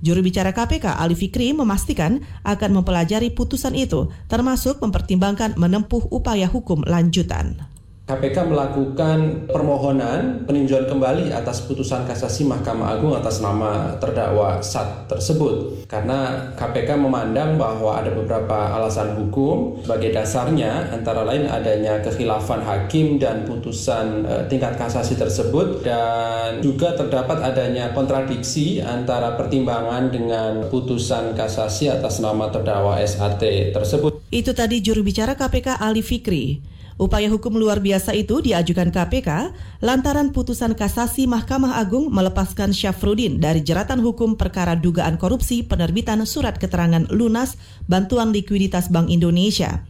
Juru 0.00 0.24
bicara 0.24 0.56
KPK 0.56 0.88
Ali 0.96 1.20
Fikri 1.20 1.52
memastikan 1.52 2.24
akan 2.40 2.80
mempelajari 2.80 3.36
putusan 3.36 3.76
itu 3.76 4.08
termasuk 4.32 4.80
mempertimbangkan 4.80 5.60
menempuh 5.60 6.08
upaya 6.08 6.48
hukum 6.48 6.80
lanjutan. 6.88 7.69
KPK 8.10 8.42
melakukan 8.42 9.46
permohonan 9.46 10.42
peninjauan 10.42 10.90
kembali 10.90 11.30
atas 11.30 11.62
putusan 11.62 12.02
kasasi 12.10 12.42
Mahkamah 12.42 12.98
Agung 12.98 13.14
atas 13.14 13.38
nama 13.38 13.94
terdakwa 14.02 14.58
SAT 14.58 15.06
tersebut 15.06 15.86
karena 15.86 16.50
KPK 16.58 16.98
memandang 16.98 17.54
bahwa 17.54 18.02
ada 18.02 18.10
beberapa 18.10 18.74
alasan 18.74 19.14
hukum 19.14 19.78
sebagai 19.86 20.10
dasarnya 20.10 20.90
antara 20.90 21.22
lain 21.22 21.46
adanya 21.46 22.02
kekhilafan 22.02 22.66
hakim 22.66 23.22
dan 23.22 23.46
putusan 23.46 24.26
e, 24.26 24.34
tingkat 24.50 24.74
kasasi 24.74 25.14
tersebut 25.14 25.86
dan 25.86 26.58
juga 26.66 26.98
terdapat 26.98 27.38
adanya 27.46 27.94
kontradiksi 27.94 28.82
antara 28.82 29.38
pertimbangan 29.38 30.10
dengan 30.10 30.66
putusan 30.66 31.38
kasasi 31.38 31.86
atas 31.86 32.18
nama 32.18 32.50
terdakwa 32.50 32.98
SAT 32.98 33.70
tersebut. 33.70 34.18
Itu 34.34 34.50
tadi 34.50 34.82
juru 34.82 35.06
bicara 35.06 35.38
KPK 35.38 35.78
Ali 35.78 36.02
Fikri. 36.02 36.70
Upaya 37.00 37.32
hukum 37.32 37.56
luar 37.56 37.80
biasa 37.80 38.12
itu 38.12 38.44
diajukan 38.44 38.92
KPK 38.92 39.56
lantaran 39.80 40.36
putusan 40.36 40.76
kasasi 40.76 41.24
Mahkamah 41.24 41.80
Agung 41.80 42.12
melepaskan 42.12 42.76
Syafruddin 42.76 43.40
dari 43.40 43.64
jeratan 43.64 44.04
hukum 44.04 44.36
perkara 44.36 44.76
dugaan 44.76 45.16
korupsi 45.16 45.64
penerbitan 45.64 46.20
surat 46.28 46.60
keterangan 46.60 47.08
lunas 47.08 47.56
bantuan 47.88 48.36
likuiditas 48.36 48.92
Bank 48.92 49.08
Indonesia. 49.08 49.88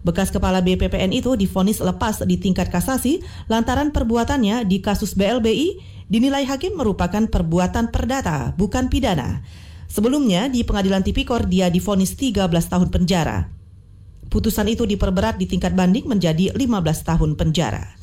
Bekas 0.00 0.32
kepala 0.32 0.64
BPPN 0.64 1.12
itu 1.12 1.36
difonis 1.36 1.76
lepas 1.76 2.24
di 2.24 2.40
tingkat 2.40 2.72
kasasi 2.72 3.20
lantaran 3.52 3.92
perbuatannya 3.92 4.64
di 4.64 4.80
kasus 4.80 5.12
BLBI 5.12 5.76
dinilai 6.08 6.48
hakim 6.48 6.72
merupakan 6.72 7.28
perbuatan 7.28 7.92
perdata, 7.92 8.56
bukan 8.56 8.88
pidana. 8.88 9.44
Sebelumnya 9.92 10.48
di 10.48 10.64
pengadilan 10.64 11.04
tipikor 11.04 11.44
dia 11.44 11.68
difonis 11.68 12.16
13 12.16 12.48
tahun 12.48 12.88
penjara. 12.88 13.52
Putusan 14.26 14.66
itu 14.66 14.84
diperberat 14.84 15.38
di 15.38 15.46
tingkat 15.46 15.72
banding 15.72 16.10
menjadi 16.10 16.50
15 16.54 17.08
tahun 17.08 17.30
penjara. 17.38 17.94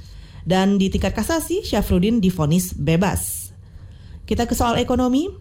Dan 0.43 0.75
di 0.75 0.91
tingkat 0.91 1.15
kasasi, 1.15 1.63
Syafruddin 1.63 2.19
difonis 2.19 2.75
bebas. 2.75 3.51
Kita 4.27 4.47
ke 4.47 4.55
soal 4.55 4.79
ekonomi. 4.79 5.31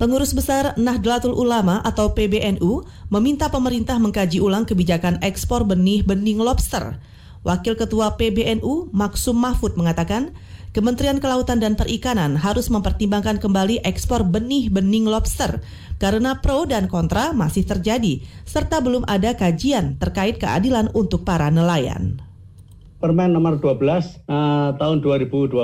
Pengurus 0.00 0.32
Besar 0.32 0.72
Nahdlatul 0.80 1.36
Ulama 1.36 1.84
atau 1.84 2.16
PBNU 2.16 2.88
meminta 3.12 3.52
pemerintah 3.52 4.00
mengkaji 4.00 4.40
ulang 4.40 4.64
kebijakan 4.64 5.20
ekspor 5.20 5.68
benih-bening 5.68 6.40
lobster. 6.40 6.96
Wakil 7.44 7.76
Ketua 7.76 8.16
PBNU 8.16 8.88
Maksum 8.96 9.36
Mahfud 9.36 9.76
mengatakan, 9.76 10.32
Kementerian 10.70 11.18
Kelautan 11.18 11.58
dan 11.58 11.74
Perikanan 11.74 12.38
harus 12.38 12.70
mempertimbangkan 12.70 13.42
kembali 13.42 13.82
ekspor 13.82 14.22
benih-bening 14.22 15.02
lobster 15.02 15.58
karena 15.98 16.38
pro 16.38 16.62
dan 16.62 16.86
kontra 16.86 17.34
masih 17.34 17.66
terjadi 17.66 18.22
serta 18.46 18.78
belum 18.78 19.02
ada 19.10 19.34
kajian 19.34 19.98
terkait 19.98 20.38
keadilan 20.38 20.86
untuk 20.94 21.26
para 21.26 21.50
nelayan. 21.50 22.29
Permen 23.00 23.32
nomor 23.32 23.56
12 23.56 23.80
uh, 23.80 23.96
eh, 23.96 24.68
tahun 24.76 25.00
2020 25.00 25.56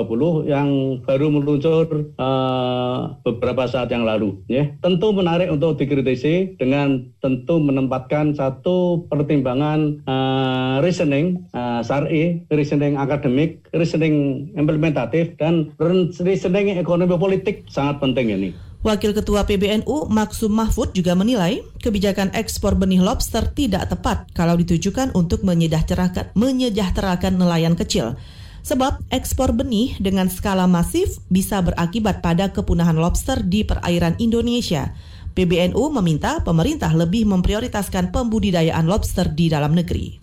yang 0.49 0.69
baru 1.05 1.29
meluncur 1.29 2.09
uh, 2.17 3.13
beberapa 3.21 3.69
saat 3.69 3.93
yang 3.93 4.09
lalu. 4.09 4.41
Ya. 4.49 4.73
Tentu 4.81 5.13
menarik 5.13 5.53
untuk 5.53 5.77
dikritisi 5.77 6.57
dengan 6.57 7.13
tentu 7.21 7.61
menempatkan 7.61 8.33
satu 8.33 9.05
pertimbangan 9.05 10.01
uh, 10.09 10.81
reasoning, 10.81 11.45
uh, 11.53 11.85
SARI, 11.85 12.41
reasoning 12.49 12.97
akademik, 12.97 13.69
reasoning 13.69 14.49
implementatif, 14.57 15.37
dan 15.37 15.77
reasoning 16.17 16.73
ekonomi 16.73 17.21
politik 17.21 17.69
sangat 17.69 18.01
penting 18.01 18.33
ini. 18.33 18.49
Wakil 18.87 19.11
Ketua 19.11 19.43
PBNU 19.43 20.07
Maksum 20.07 20.55
Mahfud 20.55 20.95
juga 20.95 21.11
menilai 21.11 21.59
kebijakan 21.83 22.31
ekspor 22.31 22.79
benih 22.79 23.03
lobster 23.03 23.43
tidak 23.51 23.91
tepat 23.91 24.31
kalau 24.31 24.55
ditujukan 24.55 25.11
untuk 25.11 25.43
menyejahterakan, 25.43 26.31
menyejahterakan 26.31 27.35
nelayan 27.35 27.75
kecil. 27.75 28.15
Sebab 28.63 29.03
ekspor 29.11 29.51
benih 29.51 29.99
dengan 29.99 30.31
skala 30.31 30.71
masif 30.71 31.19
bisa 31.27 31.59
berakibat 31.59 32.23
pada 32.23 32.55
kepunahan 32.55 32.95
lobster 32.95 33.43
di 33.43 33.67
perairan 33.67 34.15
Indonesia. 34.23 34.95
PBNU 35.35 35.91
meminta 35.99 36.39
pemerintah 36.47 36.95
lebih 36.95 37.27
memprioritaskan 37.27 38.15
pembudidayaan 38.15 38.87
lobster 38.87 39.27
di 39.27 39.51
dalam 39.51 39.75
negeri. 39.75 40.15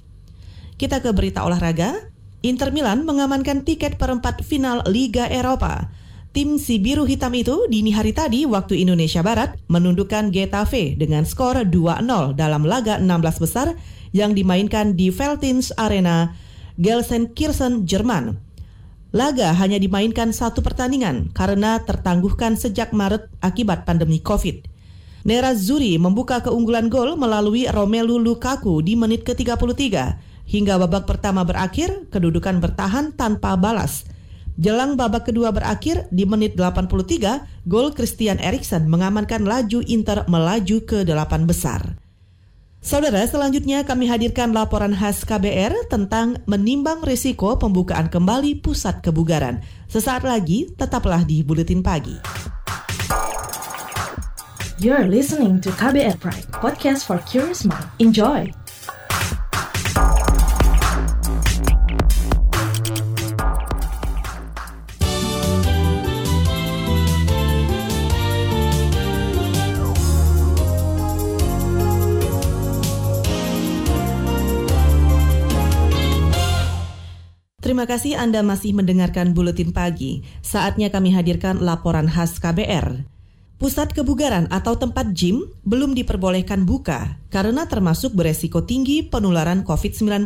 Kita 0.80 1.04
ke 1.04 1.12
berita 1.12 1.44
olahraga. 1.44 2.16
Inter 2.40 2.73
Milan 2.73 3.04
mengamankan 3.04 3.61
tiket 3.68 4.00
perempat 4.00 4.40
final 4.40 4.85
Liga 4.88 5.28
Eropa. 5.28 6.03
Tim 6.35 6.59
si 6.59 6.83
biru 6.83 7.07
hitam 7.07 7.31
itu 7.38 7.62
dini 7.71 7.95
hari 7.95 8.11
tadi 8.11 8.43
waktu 8.43 8.83
Indonesia 8.83 9.23
Barat 9.23 9.55
menundukkan 9.71 10.35
Getafe 10.35 10.99
dengan 10.99 11.23
skor 11.23 11.62
2-0 11.62 12.35
dalam 12.35 12.67
laga 12.67 12.99
16 12.99 13.38
besar 13.38 13.79
yang 14.11 14.35
dimainkan 14.35 14.99
di 14.99 15.14
Veltins 15.14 15.71
Arena, 15.79 16.35
Gelsenkirchen, 16.75 17.87
Jerman. 17.87 18.35
Laga 19.14 19.55
hanya 19.55 19.79
dimainkan 19.79 20.35
satu 20.35 20.59
pertandingan 20.59 21.31
karena 21.31 21.79
tertangguhkan 21.87 22.59
sejak 22.59 22.91
Maret 22.91 23.31
akibat 23.38 23.87
pandemi 23.87 24.19
COVID. 24.19 24.67
Nerazzurri 25.23 26.03
membuka 26.03 26.43
keunggulan 26.43 26.91
gol 26.91 27.14
melalui 27.14 27.71
Romelu 27.71 28.19
Lukaku 28.19 28.83
di 28.83 28.99
menit 28.99 29.23
ke-33. 29.23 30.19
Hingga 30.50 30.83
babak 30.83 31.07
pertama 31.07 31.47
berakhir, 31.47 32.11
kedudukan 32.11 32.59
bertahan 32.59 33.14
tanpa 33.14 33.55
balas– 33.55 34.03
Jelang 34.54 34.94
babak 34.94 35.26
kedua 35.26 35.50
berakhir 35.50 36.06
di 36.14 36.23
menit 36.23 36.54
83, 36.54 37.66
gol 37.66 37.90
Christian 37.90 38.38
Eriksen 38.38 38.87
mengamankan 38.87 39.42
laju 39.42 39.82
Inter 39.82 40.23
melaju 40.30 40.78
ke 40.87 41.02
delapan 41.02 41.42
besar. 41.42 41.99
Saudara, 42.84 43.25
selanjutnya 43.25 43.82
kami 43.82 44.06
hadirkan 44.06 44.52
laporan 44.52 44.92
khas 44.92 45.25
KBR 45.25 45.88
tentang 45.88 46.38
menimbang 46.44 47.00
risiko 47.02 47.56
pembukaan 47.56 48.12
kembali 48.12 48.61
pusat 48.61 49.00
kebugaran. 49.00 49.64
Sesaat 49.88 50.23
lagi, 50.23 50.70
tetaplah 50.76 51.25
di 51.25 51.40
Buletin 51.40 51.80
Pagi. 51.80 52.20
You're 54.78 55.08
listening 55.08 55.64
to 55.64 55.73
KBR 55.75 56.20
Pride, 56.20 56.46
podcast 56.52 57.08
for 57.08 57.18
curious 57.25 57.64
mind. 57.64 57.88
Enjoy! 57.99 58.63
Terima 77.75 77.90
kasih 77.90 78.14
Anda 78.14 78.38
masih 78.47 78.71
mendengarkan 78.71 79.35
Buletin 79.35 79.75
Pagi. 79.75 80.23
Saatnya 80.47 80.95
kami 80.95 81.11
hadirkan 81.11 81.59
laporan 81.59 82.07
khas 82.07 82.38
KBR. 82.38 83.02
Pusat 83.59 83.99
kebugaran 83.99 84.47
atau 84.47 84.78
tempat 84.78 85.11
gym 85.11 85.50
belum 85.66 85.90
diperbolehkan 85.99 86.71
buka 86.71 87.19
karena 87.35 87.66
termasuk 87.66 88.14
beresiko 88.14 88.62
tinggi 88.62 89.02
penularan 89.02 89.66
COVID-19. 89.66 90.23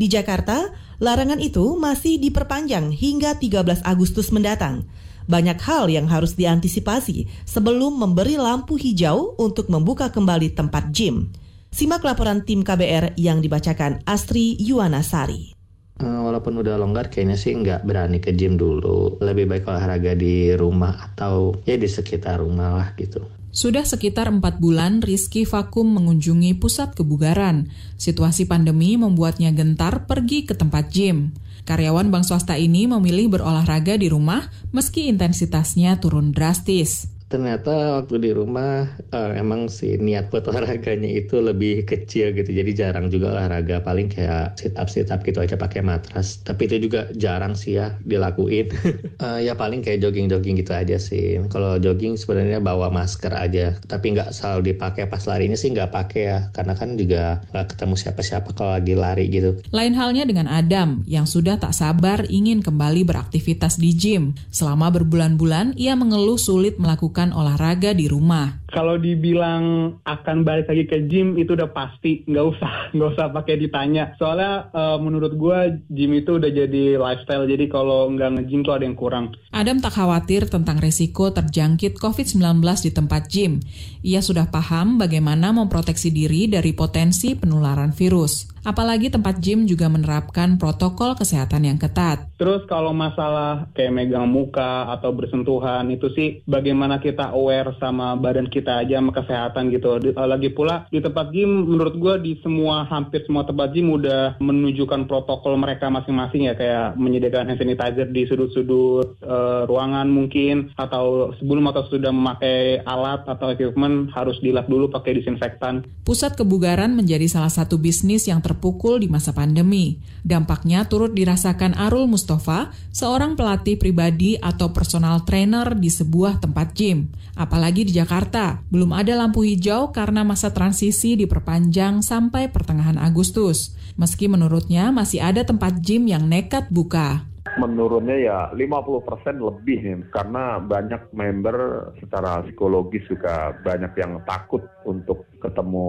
Di 0.00 0.08
Jakarta, 0.08 0.72
larangan 1.04 1.36
itu 1.36 1.76
masih 1.76 2.16
diperpanjang 2.16 2.96
hingga 2.96 3.36
13 3.36 3.84
Agustus 3.84 4.32
mendatang. 4.32 4.88
Banyak 5.28 5.60
hal 5.60 5.92
yang 5.92 6.08
harus 6.08 6.32
diantisipasi 6.32 7.44
sebelum 7.44 8.00
memberi 8.00 8.40
lampu 8.40 8.80
hijau 8.80 9.36
untuk 9.36 9.68
membuka 9.68 10.08
kembali 10.08 10.56
tempat 10.56 10.96
gym. 10.96 11.28
Simak 11.68 12.00
laporan 12.00 12.40
tim 12.40 12.64
KBR 12.64 13.20
yang 13.20 13.44
dibacakan 13.44 14.00
Astri 14.08 14.56
Yuwanasari. 14.56 15.53
Uh, 15.94 16.26
walaupun 16.26 16.58
udah 16.58 16.74
longgar 16.74 17.06
kayaknya 17.06 17.38
sih 17.38 17.54
nggak 17.54 17.86
berani 17.86 18.18
ke 18.18 18.34
gym 18.34 18.58
dulu 18.58 19.22
lebih 19.22 19.46
baik 19.46 19.70
olahraga 19.70 20.18
di 20.18 20.50
rumah 20.58 21.14
atau 21.14 21.54
ya 21.62 21.78
di 21.78 21.86
sekitar 21.86 22.42
rumah 22.42 22.74
lah 22.74 22.88
gitu 22.98 23.22
sudah 23.54 23.86
sekitar 23.86 24.26
empat 24.26 24.58
bulan 24.58 24.98
Rizky 24.98 25.46
vakum 25.46 25.86
mengunjungi 25.86 26.58
pusat 26.58 26.90
kebugaran. 26.98 27.70
Situasi 27.94 28.50
pandemi 28.50 28.98
membuatnya 28.98 29.54
gentar 29.54 30.10
pergi 30.10 30.42
ke 30.42 30.58
tempat 30.58 30.90
gym. 30.90 31.30
Karyawan 31.62 32.10
bank 32.10 32.26
swasta 32.26 32.58
ini 32.58 32.90
memilih 32.90 33.30
berolahraga 33.30 33.94
di 33.94 34.10
rumah 34.10 34.50
meski 34.74 35.06
intensitasnya 35.06 36.02
turun 36.02 36.34
drastis 36.34 37.13
ternyata 37.32 37.98
waktu 37.98 38.20
di 38.20 38.30
rumah 38.30 38.86
uh, 39.10 39.32
emang 39.34 39.66
si 39.66 39.96
niat 39.98 40.28
buat 40.30 40.46
olahraganya 40.50 41.08
itu 41.08 41.40
lebih 41.40 41.88
kecil 41.88 42.30
gitu. 42.36 42.50
Jadi 42.52 42.70
jarang 42.76 43.10
juga 43.10 43.34
olahraga. 43.34 43.82
Paling 43.82 44.12
kayak 44.12 44.60
sit 44.60 44.76
up 44.78 44.86
sit 44.86 45.10
up 45.10 45.24
gitu 45.26 45.40
aja 45.42 45.58
pakai 45.58 45.82
matras. 45.82 46.38
Tapi 46.46 46.70
itu 46.70 46.86
juga 46.86 47.10
jarang 47.18 47.58
sih 47.58 47.80
ya 47.80 47.96
dilakuin. 48.06 48.70
Uh, 49.18 49.40
ya 49.46 49.58
paling 49.58 49.82
kayak 49.82 50.04
jogging 50.04 50.30
jogging 50.30 50.60
gitu 50.60 50.72
aja 50.76 50.96
sih. 51.00 51.42
Kalau 51.50 51.80
jogging 51.80 52.14
sebenarnya 52.14 52.62
bawa 52.62 52.92
masker 52.92 53.34
aja. 53.34 53.74
Tapi 53.88 54.14
nggak 54.14 54.30
selalu 54.30 54.76
dipakai. 54.76 55.10
Pas 55.10 55.24
larinya 55.26 55.58
sih 55.58 55.74
nggak 55.74 55.90
pakai 55.90 56.22
ya. 56.22 56.38
Karena 56.54 56.78
kan 56.78 56.94
juga 56.94 57.42
nggak 57.50 57.74
ketemu 57.74 57.94
siapa-siapa 57.98 58.48
kalau 58.54 58.78
lagi 58.78 58.94
lari 58.94 59.26
gitu. 59.32 59.58
Lain 59.74 59.96
halnya 59.98 60.22
dengan 60.22 60.46
Adam 60.46 61.02
yang 61.08 61.26
sudah 61.26 61.58
tak 61.58 61.74
sabar 61.74 62.22
ingin 62.30 62.62
kembali 62.62 63.02
beraktivitas 63.02 63.80
di 63.80 63.90
gym. 63.96 64.36
Selama 64.54 64.92
berbulan-bulan 64.94 65.74
ia 65.74 65.98
mengeluh 65.98 66.38
sulit 66.38 66.78
melakukan 66.78 67.13
melakukan 67.14 67.30
olahraga 67.30 67.94
di 67.94 68.10
rumah. 68.10 68.66
Kalau 68.74 68.98
dibilang 68.98 69.94
akan 70.02 70.42
balik 70.42 70.66
lagi 70.66 70.90
ke 70.90 71.06
gym 71.06 71.38
itu 71.38 71.54
udah 71.54 71.70
pasti, 71.70 72.26
nggak 72.26 72.46
usah 72.50 72.72
nggak 72.98 73.10
usah 73.14 73.26
pakai 73.30 73.54
ditanya. 73.62 74.18
Soalnya 74.18 74.66
uh, 74.74 74.98
menurut 74.98 75.38
gue 75.38 75.78
gym 75.94 76.10
itu 76.18 76.42
udah 76.42 76.50
jadi 76.50 76.98
lifestyle, 76.98 77.46
jadi 77.46 77.70
kalau 77.70 78.10
nggak 78.10 78.34
nge-gym 78.34 78.66
tuh 78.66 78.74
ada 78.74 78.82
yang 78.82 78.98
kurang. 78.98 79.30
Adam 79.54 79.78
tak 79.78 79.94
khawatir 79.94 80.50
tentang 80.50 80.82
resiko 80.82 81.30
terjangkit 81.30 82.02
COVID-19 82.02 82.58
di 82.82 82.90
tempat 82.90 83.22
gym. 83.30 83.62
Ia 84.02 84.18
sudah 84.18 84.50
paham 84.50 84.98
bagaimana 84.98 85.54
memproteksi 85.54 86.10
diri 86.10 86.50
dari 86.50 86.74
potensi 86.74 87.38
penularan 87.38 87.94
virus. 87.94 88.53
Apalagi 88.64 89.12
tempat 89.12 89.44
gym 89.44 89.68
juga 89.68 89.92
menerapkan 89.92 90.56
protokol 90.56 91.12
kesehatan 91.20 91.68
yang 91.68 91.76
ketat. 91.76 92.24
Terus 92.40 92.64
kalau 92.64 92.96
masalah 92.96 93.68
kayak 93.76 93.92
megang 93.92 94.24
muka 94.24 94.88
atau 94.88 95.12
bersentuhan 95.12 95.84
itu 95.92 96.08
sih 96.16 96.40
bagaimana 96.48 96.96
kita 96.96 97.36
aware 97.36 97.76
sama 97.76 98.16
badan 98.16 98.48
kita 98.48 98.80
aja 98.80 99.04
sama 99.04 99.12
kesehatan 99.12 99.68
gitu. 99.68 100.00
Eh, 100.00 100.16
lagi 100.16 100.48
pula 100.48 100.88
di 100.88 101.04
tempat 101.04 101.28
gym 101.36 101.68
menurut 101.76 102.00
gue 102.00 102.14
di 102.24 102.32
semua 102.40 102.88
hampir 102.88 103.20
semua 103.28 103.44
tempat 103.44 103.76
gym 103.76 103.92
udah 103.92 104.40
menunjukkan 104.40 105.04
protokol 105.12 105.60
mereka 105.60 105.92
masing-masing 105.92 106.48
ya 106.48 106.56
kayak 106.56 106.96
menyediakan 106.96 107.52
hand 107.52 107.60
sanitizer 107.60 108.08
di 108.08 108.24
sudut-sudut 108.24 109.20
uh, 109.20 109.68
ruangan 109.68 110.08
mungkin 110.08 110.72
atau 110.80 111.36
sebelum 111.36 111.68
atau 111.68 111.84
sudah 111.92 112.08
memakai 112.08 112.80
alat 112.88 113.28
atau 113.28 113.52
equipment 113.52 114.08
harus 114.16 114.40
dilap 114.40 114.64
dulu 114.72 114.88
pakai 114.88 115.20
disinfektan. 115.20 115.84
Pusat 116.08 116.40
kebugaran 116.40 116.96
menjadi 116.96 117.28
salah 117.28 117.52
satu 117.52 117.76
bisnis 117.76 118.24
yang 118.24 118.40
ter 118.40 118.53
terpukul 118.54 119.02
di 119.02 119.10
masa 119.10 119.34
pandemi. 119.34 119.98
Dampaknya 120.22 120.86
turut 120.86 121.10
dirasakan 121.10 121.74
Arul 121.74 122.06
Mustafa, 122.06 122.70
seorang 122.94 123.34
pelatih 123.34 123.74
pribadi 123.74 124.38
atau 124.38 124.70
personal 124.70 125.26
trainer 125.26 125.74
di 125.74 125.90
sebuah 125.90 126.38
tempat 126.38 126.70
gym. 126.78 127.10
Apalagi 127.34 127.82
di 127.82 127.98
Jakarta, 127.98 128.62
belum 128.70 128.94
ada 128.94 129.18
lampu 129.18 129.42
hijau 129.42 129.90
karena 129.90 130.22
masa 130.22 130.54
transisi 130.54 131.18
diperpanjang 131.18 132.06
sampai 132.06 132.46
pertengahan 132.54 132.96
Agustus. 133.02 133.74
Meski 133.98 134.30
menurutnya 134.30 134.94
masih 134.94 135.18
ada 135.18 135.42
tempat 135.42 135.82
gym 135.82 136.06
yang 136.06 136.30
nekat 136.30 136.70
buka 136.70 137.34
menurunnya 137.54 138.18
ya 138.18 138.38
50% 138.50 139.38
lebih 139.38 139.78
nih 139.78 139.98
karena 140.10 140.58
banyak 140.58 141.12
member 141.14 141.56
secara 142.02 142.42
psikologis 142.42 143.06
juga 143.06 143.54
banyak 143.62 143.94
yang 143.94 144.18
takut 144.26 144.66
untuk 144.82 145.22
ketemu 145.44 145.88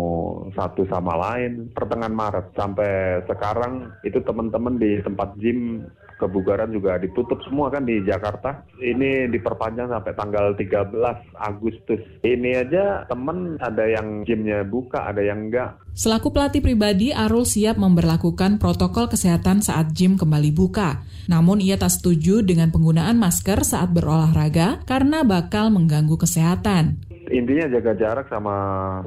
satu 0.51 0.83
sama 0.91 1.15
lain 1.15 1.71
pertengahan 1.71 2.11
Maret 2.11 2.51
sampai 2.59 3.23
sekarang 3.23 3.95
itu 4.03 4.19
teman-teman 4.19 4.75
di 4.75 4.99
tempat 4.99 5.39
gym 5.39 5.87
kebugaran 6.19 6.71
juga 6.71 6.95
ditutup 6.99 7.39
semua 7.43 7.67
kan 7.71 7.83
di 7.83 7.99
Jakarta. 8.03 8.63
Ini 8.79 9.31
diperpanjang 9.31 9.91
sampai 9.91 10.13
tanggal 10.15 10.55
13 10.55 10.91
Agustus. 11.35 12.01
Ini 12.23 12.67
aja 12.67 13.03
temen 13.07 13.59
ada 13.59 13.83
yang 13.83 14.23
gymnya 14.23 14.63
buka, 14.63 15.07
ada 15.11 15.19
yang 15.19 15.51
enggak. 15.51 15.75
Selaku 15.95 16.35
pelatih 16.35 16.59
pribadi, 16.59 17.15
Arul 17.15 17.47
siap 17.47 17.79
memperlakukan 17.79 18.59
protokol 18.59 19.07
kesehatan 19.07 19.63
saat 19.63 19.95
gym 19.95 20.19
kembali 20.19 20.51
buka. 20.51 21.07
Namun 21.31 21.63
ia 21.63 21.79
tak 21.79 21.95
setuju 21.95 22.43
dengan 22.43 22.69
penggunaan 22.69 23.15
masker 23.15 23.63
saat 23.63 23.95
berolahraga 23.95 24.83
karena 24.83 25.23
bakal 25.23 25.71
mengganggu 25.71 26.19
kesehatan 26.19 27.04
intinya 27.31 27.65
jaga 27.71 27.93
jarak 27.97 28.27
sama 28.29 28.55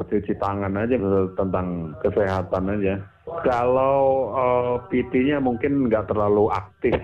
cuci 0.03 0.35
tangan 0.39 0.75
aja 0.75 0.97
tentang 1.37 1.93
kesehatan 2.03 2.65
aja. 2.79 2.95
Kalau 3.45 4.33
uh, 4.33 4.75
PT-nya 4.89 5.39
mungkin 5.39 5.87
nggak 5.87 6.09
terlalu 6.09 6.49
aktif 6.49 6.97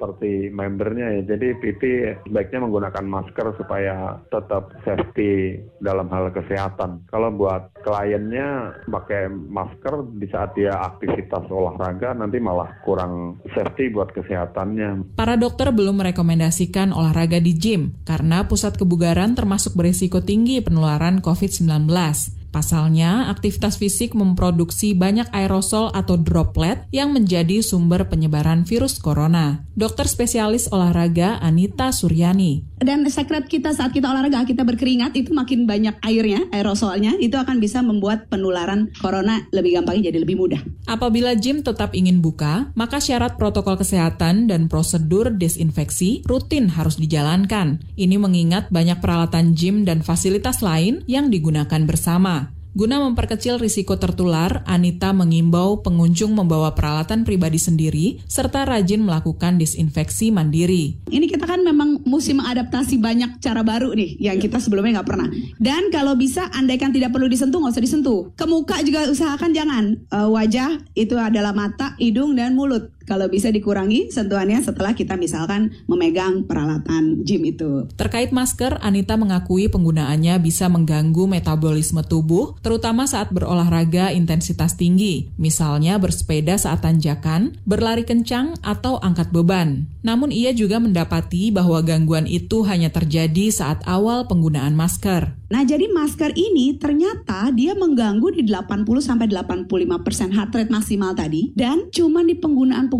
seperti 0.00 0.48
membernya 0.48 1.20
ya. 1.20 1.36
Jadi 1.36 1.60
PT 1.60 1.82
sebaiknya 2.24 2.64
menggunakan 2.64 3.04
masker 3.04 3.52
supaya 3.60 4.16
tetap 4.32 4.72
safety 4.80 5.60
dalam 5.84 6.08
hal 6.08 6.32
kesehatan. 6.32 7.04
Kalau 7.12 7.28
buat 7.36 7.68
kliennya 7.84 8.80
pakai 8.88 9.28
masker 9.28 10.08
di 10.16 10.24
saat 10.32 10.56
dia 10.56 10.72
aktivitas 10.72 11.44
olahraga 11.52 12.16
nanti 12.16 12.40
malah 12.40 12.80
kurang 12.88 13.44
safety 13.52 13.92
buat 13.92 14.08
kesehatannya. 14.16 15.20
Para 15.20 15.36
dokter 15.36 15.68
belum 15.68 16.00
merekomendasikan 16.00 16.96
olahraga 16.96 17.36
di 17.36 17.52
gym 17.52 18.00
karena 18.08 18.48
pusat 18.48 18.80
kebugaran 18.80 19.36
termasuk 19.36 19.76
berisiko 19.76 20.24
tinggi 20.24 20.64
penularan 20.64 21.20
COVID-19. 21.20 22.39
Pasalnya, 22.50 23.30
aktivitas 23.30 23.78
fisik 23.78 24.18
memproduksi 24.18 24.90
banyak 24.98 25.30
aerosol 25.30 25.94
atau 25.94 26.18
droplet 26.18 26.82
yang 26.90 27.14
menjadi 27.14 27.62
sumber 27.62 28.10
penyebaran 28.10 28.66
virus 28.66 28.98
corona. 28.98 29.62
Dokter 29.78 30.10
spesialis 30.10 30.66
olahraga 30.74 31.38
Anita 31.38 31.94
Suryani. 31.94 32.66
Dan 32.80 33.04
sekret 33.06 33.44
kita 33.46 33.76
saat 33.76 33.92
kita 33.92 34.08
olahraga, 34.08 34.42
kita 34.48 34.64
berkeringat 34.64 35.12
itu 35.12 35.36
makin 35.36 35.68
banyak 35.68 36.00
airnya, 36.00 36.48
aerosolnya, 36.48 37.20
itu 37.20 37.36
akan 37.36 37.60
bisa 37.60 37.84
membuat 37.84 38.26
penularan 38.32 38.88
corona 38.98 39.44
lebih 39.52 39.76
gampang 39.78 40.00
jadi 40.00 40.16
lebih 40.16 40.40
mudah. 40.40 40.64
Apabila 40.88 41.36
gym 41.36 41.60
tetap 41.60 41.92
ingin 41.92 42.24
buka, 42.24 42.72
maka 42.72 42.96
syarat 42.98 43.36
protokol 43.36 43.76
kesehatan 43.76 44.48
dan 44.48 44.66
prosedur 44.66 45.28
desinfeksi 45.28 46.24
rutin 46.24 46.72
harus 46.72 46.96
dijalankan. 46.96 47.84
Ini 48.00 48.16
mengingat 48.16 48.72
banyak 48.72 48.98
peralatan 48.98 49.52
gym 49.52 49.84
dan 49.84 50.00
fasilitas 50.00 50.64
lain 50.64 51.04
yang 51.04 51.28
digunakan 51.28 51.84
bersama. 51.84 52.39
Guna 52.70 53.02
memperkecil 53.02 53.58
risiko 53.58 53.98
tertular, 53.98 54.62
Anita 54.62 55.10
mengimbau 55.10 55.82
pengunjung 55.82 56.38
membawa 56.38 56.70
peralatan 56.78 57.26
pribadi 57.26 57.58
sendiri 57.58 58.22
serta 58.30 58.62
rajin 58.62 59.02
melakukan 59.02 59.58
disinfeksi 59.58 60.30
mandiri. 60.30 61.02
Ini 61.10 61.26
kita 61.26 61.50
kan 61.50 61.66
memang 61.66 62.06
mesti 62.06 62.30
mengadaptasi 62.30 63.02
banyak 63.02 63.42
cara 63.42 63.66
baru 63.66 63.90
nih 63.90 64.22
yang 64.22 64.38
kita 64.38 64.62
sebelumnya 64.62 65.02
nggak 65.02 65.10
pernah. 65.10 65.26
Dan 65.58 65.90
kalau 65.90 66.14
bisa 66.14 66.46
andaikan 66.54 66.94
tidak 66.94 67.10
perlu 67.10 67.26
disentuh 67.26 67.58
nggak 67.58 67.74
usah 67.74 67.82
disentuh. 67.82 68.20
Ke 68.38 68.46
muka 68.46 68.78
juga 68.86 69.10
usahakan 69.10 69.50
jangan. 69.50 69.84
Uh, 70.06 70.30
wajah 70.30 70.78
itu 70.94 71.18
adalah 71.18 71.50
mata, 71.50 71.98
hidung 71.98 72.38
dan 72.38 72.54
mulut 72.54 72.94
Kalau 73.10 73.26
bisa 73.26 73.50
dikurangi 73.50 74.14
sentuhannya 74.14 74.62
setelah 74.62 74.94
kita 74.94 75.18
misalkan 75.18 75.74
memegang 75.90 76.46
peralatan 76.46 77.26
gym 77.26 77.42
itu. 77.42 77.90
Terkait 77.98 78.30
masker, 78.30 78.78
Anita 78.78 79.18
mengakui 79.18 79.66
penggunaannya 79.66 80.38
bisa 80.38 80.70
mengganggu 80.70 81.26
metabolisme 81.26 82.06
tubuh, 82.06 82.54
terutama 82.62 83.10
saat 83.10 83.34
berolahraga 83.34 84.14
intensitas 84.14 84.78
tinggi, 84.78 85.26
misalnya 85.42 85.98
bersepeda 85.98 86.54
saat 86.54 86.86
tanjakan, 86.86 87.58
berlari 87.66 88.06
kencang, 88.06 88.54
atau 88.62 89.02
angkat 89.02 89.34
beban. 89.34 89.90
Namun 90.06 90.30
ia 90.30 90.54
juga 90.54 90.78
mendapati 90.78 91.50
bahwa 91.50 91.82
gangguan 91.82 92.30
itu 92.30 92.62
hanya 92.62 92.94
terjadi 92.94 93.50
saat 93.50 93.82
awal 93.90 94.30
penggunaan 94.30 94.78
masker. 94.78 95.34
Nah, 95.50 95.66
jadi 95.66 95.90
masker 95.90 96.38
ini 96.38 96.78
ternyata 96.78 97.50
dia 97.50 97.74
mengganggu 97.74 98.38
di 98.38 98.46
80 98.46 98.86
sampai 99.02 99.26
85% 99.26 100.30
heart 100.30 100.54
rate 100.54 100.70
maksimal 100.70 101.10
tadi 101.10 101.50
dan 101.58 101.90
cuma 101.90 102.22
di 102.22 102.38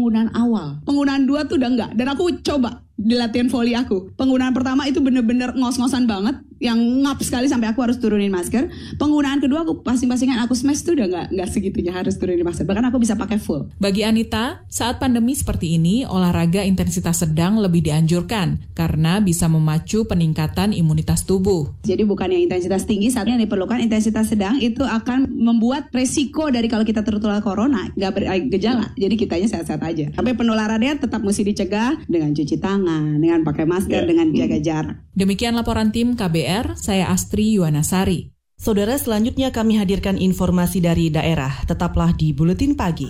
penggunaan-penggunaan 0.00 0.32
awal. 0.32 0.80
Penggunaan 0.88 1.22
dua 1.28 1.44
tuh 1.44 1.60
udah 1.60 1.68
enggak. 1.68 1.90
Dan 1.92 2.08
aku 2.08 2.40
coba 2.40 2.80
di 2.96 3.12
latihan 3.12 3.52
volley 3.52 3.76
aku. 3.76 4.16
Penggunaan 4.16 4.56
pertama 4.56 4.88
itu 4.88 5.04
bener-bener 5.04 5.52
ngos-ngosan 5.52 6.08
banget, 6.08 6.40
yang 6.60 6.76
ngap 6.76 7.24
sekali 7.24 7.48
sampai 7.48 7.72
aku 7.72 7.80
harus 7.80 7.96
turunin 7.96 8.28
masker. 8.28 8.68
Penggunaan 9.00 9.40
kedua 9.40 9.64
aku 9.64 9.80
pasing-pasingan 9.80 10.44
aku 10.44 10.52
smash 10.52 10.84
tuh 10.84 10.92
udah 10.94 11.08
nggak 11.08 11.26
nggak 11.32 11.48
segitunya 11.48 11.96
harus 11.96 12.20
turunin 12.20 12.44
masker. 12.44 12.68
Bahkan 12.68 12.92
aku 12.92 13.00
bisa 13.00 13.16
pakai 13.16 13.40
full. 13.40 13.72
Bagi 13.80 14.04
Anita, 14.04 14.62
saat 14.68 15.00
pandemi 15.00 15.32
seperti 15.32 15.80
ini, 15.80 16.04
olahraga 16.04 16.60
intensitas 16.62 17.24
sedang 17.24 17.56
lebih 17.56 17.80
dianjurkan 17.80 18.76
karena 18.76 19.18
bisa 19.24 19.48
memacu 19.48 20.04
peningkatan 20.04 20.76
imunitas 20.76 21.24
tubuh. 21.24 21.72
Jadi 21.82 22.04
bukan 22.04 22.28
yang 22.28 22.44
intensitas 22.44 22.84
tinggi, 22.84 23.08
saat 23.08 23.26
yang 23.26 23.40
diperlukan 23.40 23.80
intensitas 23.80 24.28
sedang 24.28 24.60
itu 24.60 24.84
akan 24.84 25.32
membuat 25.32 25.88
resiko 25.96 26.52
dari 26.52 26.68
kalau 26.68 26.84
kita 26.84 27.00
tertular 27.00 27.40
corona 27.40 27.88
nggak 27.96 28.12
bergejala. 28.12 28.92
Jadi 29.00 29.14
kitanya 29.16 29.48
sehat-sehat 29.48 29.80
aja. 29.80 30.06
Tapi 30.12 30.36
penularannya 30.36 31.00
tetap 31.00 31.24
mesti 31.24 31.40
dicegah 31.40 32.04
dengan 32.04 32.36
cuci 32.36 32.60
tangan 32.60 33.16
dengan 33.16 33.40
pakai 33.40 33.64
masker, 33.64 34.04
yeah. 34.04 34.08
dengan 34.08 34.26
jaga 34.36 34.58
jarak. 34.60 34.96
Demikian 35.14 35.52
laporan 35.52 35.92
tim 35.92 36.16
KBR, 36.16 36.49
saya 36.74 37.08
Astri 37.14 37.54
Yuwanasari. 37.54 38.34
Saudara, 38.58 38.98
selanjutnya 38.98 39.54
kami 39.54 39.78
hadirkan 39.78 40.20
informasi 40.20 40.82
dari 40.84 41.08
daerah. 41.08 41.64
Tetaplah 41.64 42.12
di 42.12 42.34
Buletin 42.34 42.76
Pagi. 42.76 43.08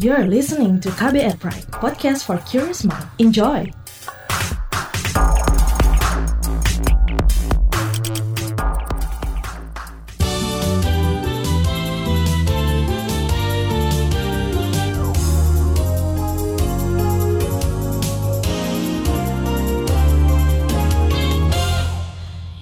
You're 0.00 0.24
listening 0.24 0.80
to 0.80 0.88
KBR 0.96 1.36
Pride, 1.36 1.68
podcast 1.76 2.24
for 2.24 2.40
curious 2.48 2.88
mind. 2.88 3.04
Enjoy! 3.20 3.79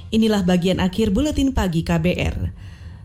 Inilah 0.08 0.40
bagian 0.40 0.80
akhir 0.80 1.12
buletin 1.12 1.52
pagi 1.52 1.84
KBR. 1.84 2.52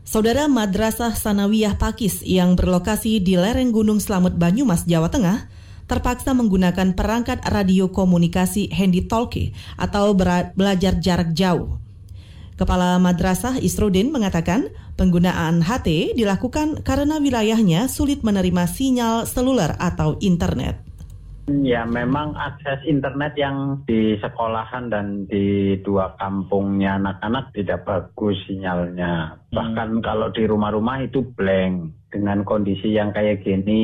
Saudara 0.07 0.47
Madrasah 0.47 1.11
Sanawiyah 1.11 1.75
Pakis 1.75 2.23
yang 2.23 2.55
berlokasi 2.55 3.19
di 3.19 3.35
lereng 3.35 3.75
Gunung 3.75 3.99
Slamet 3.99 4.39
Banyumas, 4.39 4.87
Jawa 4.87 5.11
Tengah, 5.11 5.51
terpaksa 5.87 6.31
menggunakan 6.31 6.95
perangkat 6.95 7.43
radio 7.47 7.91
komunikasi 7.91 8.71
handy 8.71 9.03
talkie 9.03 9.51
atau 9.75 10.15
belajar 10.55 10.99
jarak 10.99 11.35
jauh. 11.35 11.79
Kepala 12.53 12.95
Madrasah 13.01 13.57
Isrudin 13.59 14.13
mengatakan 14.13 14.71
penggunaan 14.95 15.65
HT 15.65 16.15
dilakukan 16.15 16.85
karena 16.85 17.17
wilayahnya 17.17 17.89
sulit 17.89 18.21
menerima 18.21 18.63
sinyal 18.69 19.25
seluler 19.25 19.75
atau 19.75 20.15
internet. 20.21 20.82
Ya, 21.43 21.83
memang 21.83 22.39
akses 22.39 22.87
internet 22.87 23.35
yang 23.35 23.83
di 23.83 24.15
sekolahan 24.23 24.87
dan 24.87 25.27
di 25.27 25.75
dua 25.83 26.15
kampungnya 26.15 26.95
anak-anak 26.95 27.51
tidak 27.51 27.83
bagus 27.83 28.39
sinyalnya. 28.47 29.35
Hmm. 29.35 29.51
Bahkan 29.51 29.89
kalau 29.99 30.31
di 30.31 30.47
rumah-rumah 30.47 31.03
itu 31.03 31.19
blank. 31.35 31.99
Dengan 32.13 32.45
kondisi 32.45 32.93
yang 32.93 33.09
kayak 33.09 33.41
gini, 33.41 33.81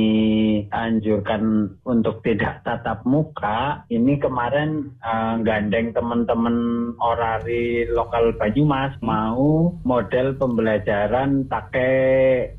anjurkan 0.69 1.65
untuk 1.81 2.21
tidak 2.21 2.61
tatap 2.61 3.01
muka. 3.01 3.81
Ini 3.89 4.21
kemarin 4.21 4.93
uh, 5.01 5.41
gandeng 5.41 5.97
teman-teman 5.97 6.55
orari 7.01 7.89
lokal 7.89 8.37
Banyumas 8.37 8.93
mau 9.01 9.73
model 9.81 10.37
pembelajaran 10.37 11.49
pakai 11.49 11.93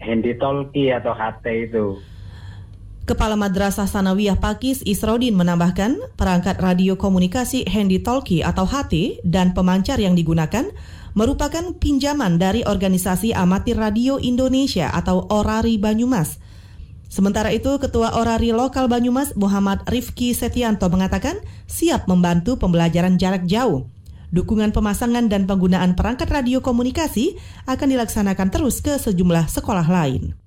handy 0.03 0.35
talkie 0.43 0.91
atau 0.91 1.15
HT 1.15 1.47
itu. 1.71 1.95
Kepala 3.11 3.35
Madrasah 3.35 3.91
Sanawiyah 3.91 4.39
Pakis 4.39 4.87
Isrodin 4.87 5.35
menambahkan 5.35 6.15
perangkat 6.15 6.63
radio 6.63 6.95
komunikasi 6.95 7.67
handy 7.67 7.99
talkie 7.99 8.47
atau 8.47 8.63
HT 8.63 9.27
dan 9.27 9.51
pemancar 9.51 9.99
yang 9.99 10.15
digunakan 10.15 10.71
merupakan 11.19 11.75
pinjaman 11.75 12.39
dari 12.39 12.63
organisasi 12.63 13.35
amatir 13.35 13.83
radio 13.83 14.23
Indonesia 14.23 14.95
atau 14.95 15.27
Orari 15.27 15.75
Banyumas. 15.75 16.39
Sementara 17.11 17.51
itu, 17.51 17.83
Ketua 17.83 18.15
Orari 18.15 18.55
Lokal 18.55 18.87
Banyumas 18.87 19.35
Muhammad 19.35 19.83
Rifki 19.91 20.31
Setianto 20.31 20.87
mengatakan 20.87 21.43
siap 21.67 22.07
membantu 22.07 22.63
pembelajaran 22.63 23.19
jarak 23.19 23.43
jauh. 23.43 23.91
Dukungan 24.31 24.71
pemasangan 24.71 25.27
dan 25.27 25.51
penggunaan 25.51 25.99
perangkat 25.99 26.31
radio 26.31 26.63
komunikasi 26.63 27.35
akan 27.67 27.91
dilaksanakan 27.91 28.55
terus 28.55 28.79
ke 28.79 28.95
sejumlah 29.03 29.51
sekolah 29.51 29.91
lain. 29.91 30.40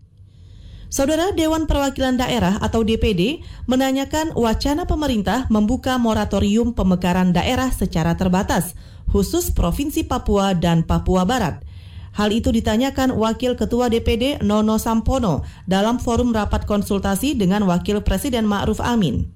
Saudara 0.93 1.33
Dewan 1.33 1.65
Perwakilan 1.65 2.21
Daerah 2.21 2.61
atau 2.61 2.85
DPD 2.85 3.41
menanyakan 3.65 4.29
wacana 4.37 4.85
pemerintah 4.85 5.49
membuka 5.49 5.97
moratorium 5.97 6.77
pemekaran 6.77 7.33
daerah 7.33 7.73
secara 7.73 8.13
terbatas, 8.13 8.77
khusus 9.09 9.49
Provinsi 9.49 10.05
Papua 10.05 10.53
dan 10.53 10.85
Papua 10.85 11.25
Barat. 11.25 11.65
Hal 12.13 12.29
itu 12.29 12.53
ditanyakan 12.53 13.17
Wakil 13.17 13.57
Ketua 13.57 13.89
DPD 13.89 14.45
Nono 14.45 14.77
Sampono 14.77 15.41
dalam 15.65 15.97
forum 15.97 16.29
rapat 16.29 16.69
konsultasi 16.69 17.33
dengan 17.33 17.65
Wakil 17.65 18.05
Presiden 18.05 18.45
Ma'ruf 18.45 18.77
Amin. 18.77 19.33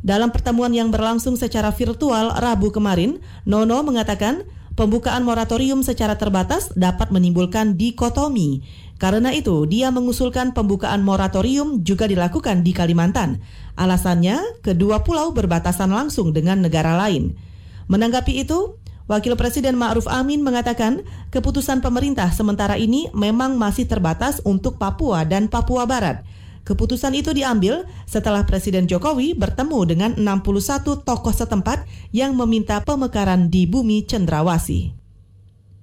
Dalam 0.00 0.32
pertemuan 0.32 0.72
yang 0.72 0.88
berlangsung 0.88 1.36
secara 1.36 1.68
virtual 1.68 2.32
Rabu 2.32 2.72
kemarin, 2.72 3.20
Nono 3.44 3.84
mengatakan 3.84 4.48
pembukaan 4.72 5.20
moratorium 5.20 5.84
secara 5.84 6.16
terbatas 6.16 6.72
dapat 6.72 7.12
menimbulkan 7.12 7.76
dikotomi 7.76 8.64
karena 9.00 9.32
itu, 9.32 9.64
dia 9.64 9.88
mengusulkan 9.88 10.52
pembukaan 10.52 11.00
moratorium 11.00 11.80
juga 11.80 12.04
dilakukan 12.04 12.60
di 12.60 12.76
Kalimantan. 12.76 13.40
Alasannya, 13.72 14.60
kedua 14.60 15.00
pulau 15.00 15.32
berbatasan 15.32 15.88
langsung 15.88 16.36
dengan 16.36 16.60
negara 16.60 17.00
lain. 17.00 17.32
Menanggapi 17.88 18.44
itu, 18.44 18.76
Wakil 19.08 19.40
Presiden 19.40 19.80
Ma'ruf 19.80 20.04
Amin 20.04 20.44
mengatakan 20.44 21.02
keputusan 21.32 21.80
pemerintah 21.80 22.28
sementara 22.30 22.76
ini 22.76 23.08
memang 23.16 23.56
masih 23.56 23.88
terbatas 23.88 24.44
untuk 24.44 24.76
Papua 24.76 25.24
dan 25.24 25.48
Papua 25.48 25.88
Barat. 25.88 26.22
Keputusan 26.68 27.16
itu 27.16 27.32
diambil 27.32 27.88
setelah 28.04 28.44
Presiden 28.44 28.84
Jokowi 28.84 29.32
bertemu 29.32 29.80
dengan 29.88 30.10
61 30.14 31.08
tokoh 31.08 31.32
setempat 31.32 31.88
yang 32.12 32.36
meminta 32.36 32.84
pemekaran 32.84 33.48
di 33.48 33.64
bumi 33.64 34.04
cendrawasi. 34.04 34.92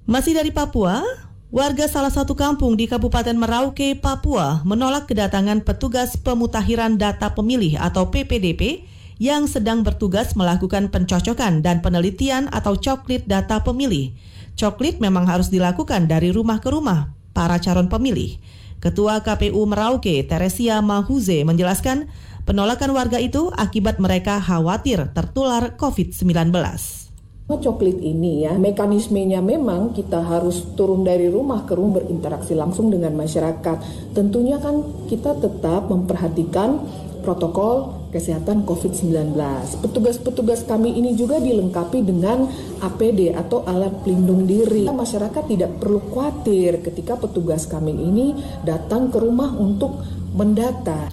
Masih 0.08 0.32
dari 0.32 0.56
Papua, 0.56 1.27
Warga 1.48 1.88
salah 1.88 2.12
satu 2.12 2.36
kampung 2.36 2.76
di 2.76 2.92
Kabupaten 2.92 3.32
Merauke, 3.32 3.96
Papua 3.96 4.60
menolak 4.68 5.08
kedatangan 5.08 5.64
petugas 5.64 6.20
pemutakhiran 6.20 7.00
data 7.00 7.32
pemilih 7.32 7.80
atau 7.80 8.12
PPDP 8.12 8.84
yang 9.16 9.48
sedang 9.48 9.80
bertugas 9.80 10.36
melakukan 10.36 10.92
pencocokan 10.92 11.64
dan 11.64 11.80
penelitian 11.80 12.52
atau 12.52 12.76
coklit 12.76 13.32
data 13.32 13.64
pemilih. 13.64 14.12
Coklit 14.60 15.00
memang 15.00 15.24
harus 15.24 15.48
dilakukan 15.48 16.12
dari 16.12 16.36
rumah 16.36 16.60
ke 16.60 16.68
rumah 16.68 17.16
para 17.32 17.64
calon 17.64 17.88
pemilih. 17.88 18.44
Ketua 18.84 19.24
KPU 19.24 19.64
Merauke, 19.64 20.28
Teresia 20.28 20.84
Mahuze 20.84 21.48
menjelaskan 21.48 22.12
penolakan 22.44 22.92
warga 22.92 23.24
itu 23.24 23.56
akibat 23.56 24.04
mereka 24.04 24.44
khawatir 24.44 25.16
tertular 25.16 25.80
COVID-19 25.80 27.07
coklit 27.56 28.04
ini 28.04 28.44
ya? 28.44 28.60
Mekanismenya 28.60 29.40
memang 29.40 29.96
kita 29.96 30.20
harus 30.20 30.68
turun 30.76 31.08
dari 31.08 31.32
rumah 31.32 31.64
ke 31.64 31.80
rumah 31.80 32.04
berinteraksi 32.04 32.52
langsung 32.52 32.92
dengan 32.92 33.16
masyarakat. 33.16 34.12
Tentunya 34.12 34.60
kan 34.60 34.84
kita 35.08 35.40
tetap 35.40 35.88
memperhatikan 35.88 36.84
protokol 37.24 38.08
kesehatan 38.12 38.64
COVID-19 38.64 39.36
petugas-petugas 39.84 40.64
kami 40.64 40.96
ini 40.96 41.12
juga 41.12 41.44
dilengkapi 41.44 42.00
dengan 42.04 42.48
APD 42.80 43.36
atau 43.36 43.68
alat 43.68 44.04
pelindung 44.04 44.48
diri. 44.48 44.88
Masyarakat 44.88 45.44
tidak 45.48 45.76
perlu 45.80 46.04
khawatir 46.08 46.84
ketika 46.84 47.16
petugas 47.20 47.68
kami 47.68 47.96
ini 47.96 48.36
datang 48.64 49.08
ke 49.12 49.20
rumah 49.20 49.52
untuk 49.56 50.04
mendata 50.36 51.12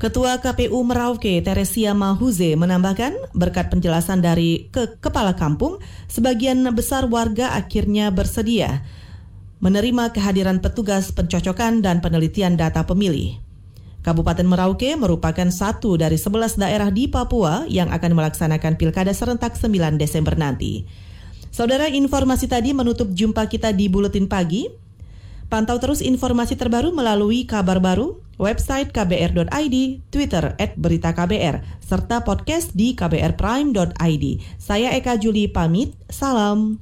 Ketua 0.00 0.40
KPU 0.40 0.80
Merauke 0.80 1.44
Teresia 1.44 1.92
Mahuze 1.92 2.56
menambahkan 2.56 3.36
berkat 3.36 3.68
penjelasan 3.68 4.24
dari 4.24 4.72
ke 4.72 4.96
kepala 4.96 5.36
kampung, 5.36 5.76
sebagian 6.08 6.64
besar 6.72 7.04
warga 7.04 7.52
akhirnya 7.52 8.08
bersedia 8.08 8.80
menerima 9.60 10.16
kehadiran 10.16 10.64
petugas 10.64 11.12
pencocokan 11.12 11.84
dan 11.84 12.00
penelitian 12.00 12.56
data 12.56 12.80
pemilih. 12.88 13.44
Kabupaten 14.00 14.48
Merauke 14.48 14.96
merupakan 14.96 15.52
satu 15.52 16.00
dari 16.00 16.16
11 16.16 16.56
daerah 16.56 16.88
di 16.88 17.04
Papua 17.04 17.68
yang 17.68 17.92
akan 17.92 18.16
melaksanakan 18.16 18.80
pilkada 18.80 19.12
serentak 19.12 19.60
9 19.60 20.00
Desember 20.00 20.32
nanti. 20.32 20.88
Saudara, 21.52 21.92
informasi 21.92 22.48
tadi 22.48 22.72
menutup 22.72 23.12
jumpa 23.12 23.44
kita 23.52 23.76
di 23.76 23.92
Buletin 23.92 24.24
Pagi. 24.24 24.64
Pantau 25.50 25.82
terus 25.82 25.98
informasi 25.98 26.54
terbaru 26.54 26.94
melalui 26.94 27.42
kabar 27.42 27.82
baru, 27.82 28.22
website 28.38 28.94
kbr.id, 28.94 29.76
Twitter 30.14 30.54
at 30.54 30.78
berita 30.78 31.10
KBR, 31.10 31.82
serta 31.82 32.22
podcast 32.22 32.70
di 32.70 32.94
kbrprime.id. 32.94 34.24
Saya 34.62 34.94
Eka 34.94 35.18
Juli 35.18 35.50
pamit, 35.50 35.98
salam. 36.06 36.78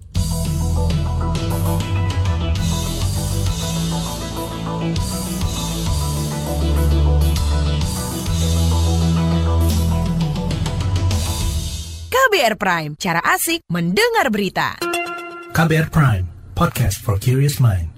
KBR 12.12 12.60
Prime, 12.60 12.92
cara 13.00 13.24
asik 13.24 13.64
mendengar 13.72 14.28
berita. 14.28 14.76
KBR 15.56 15.88
Prime, 15.88 16.28
podcast 16.52 17.00
for 17.00 17.16
curious 17.16 17.56
mind. 17.56 17.97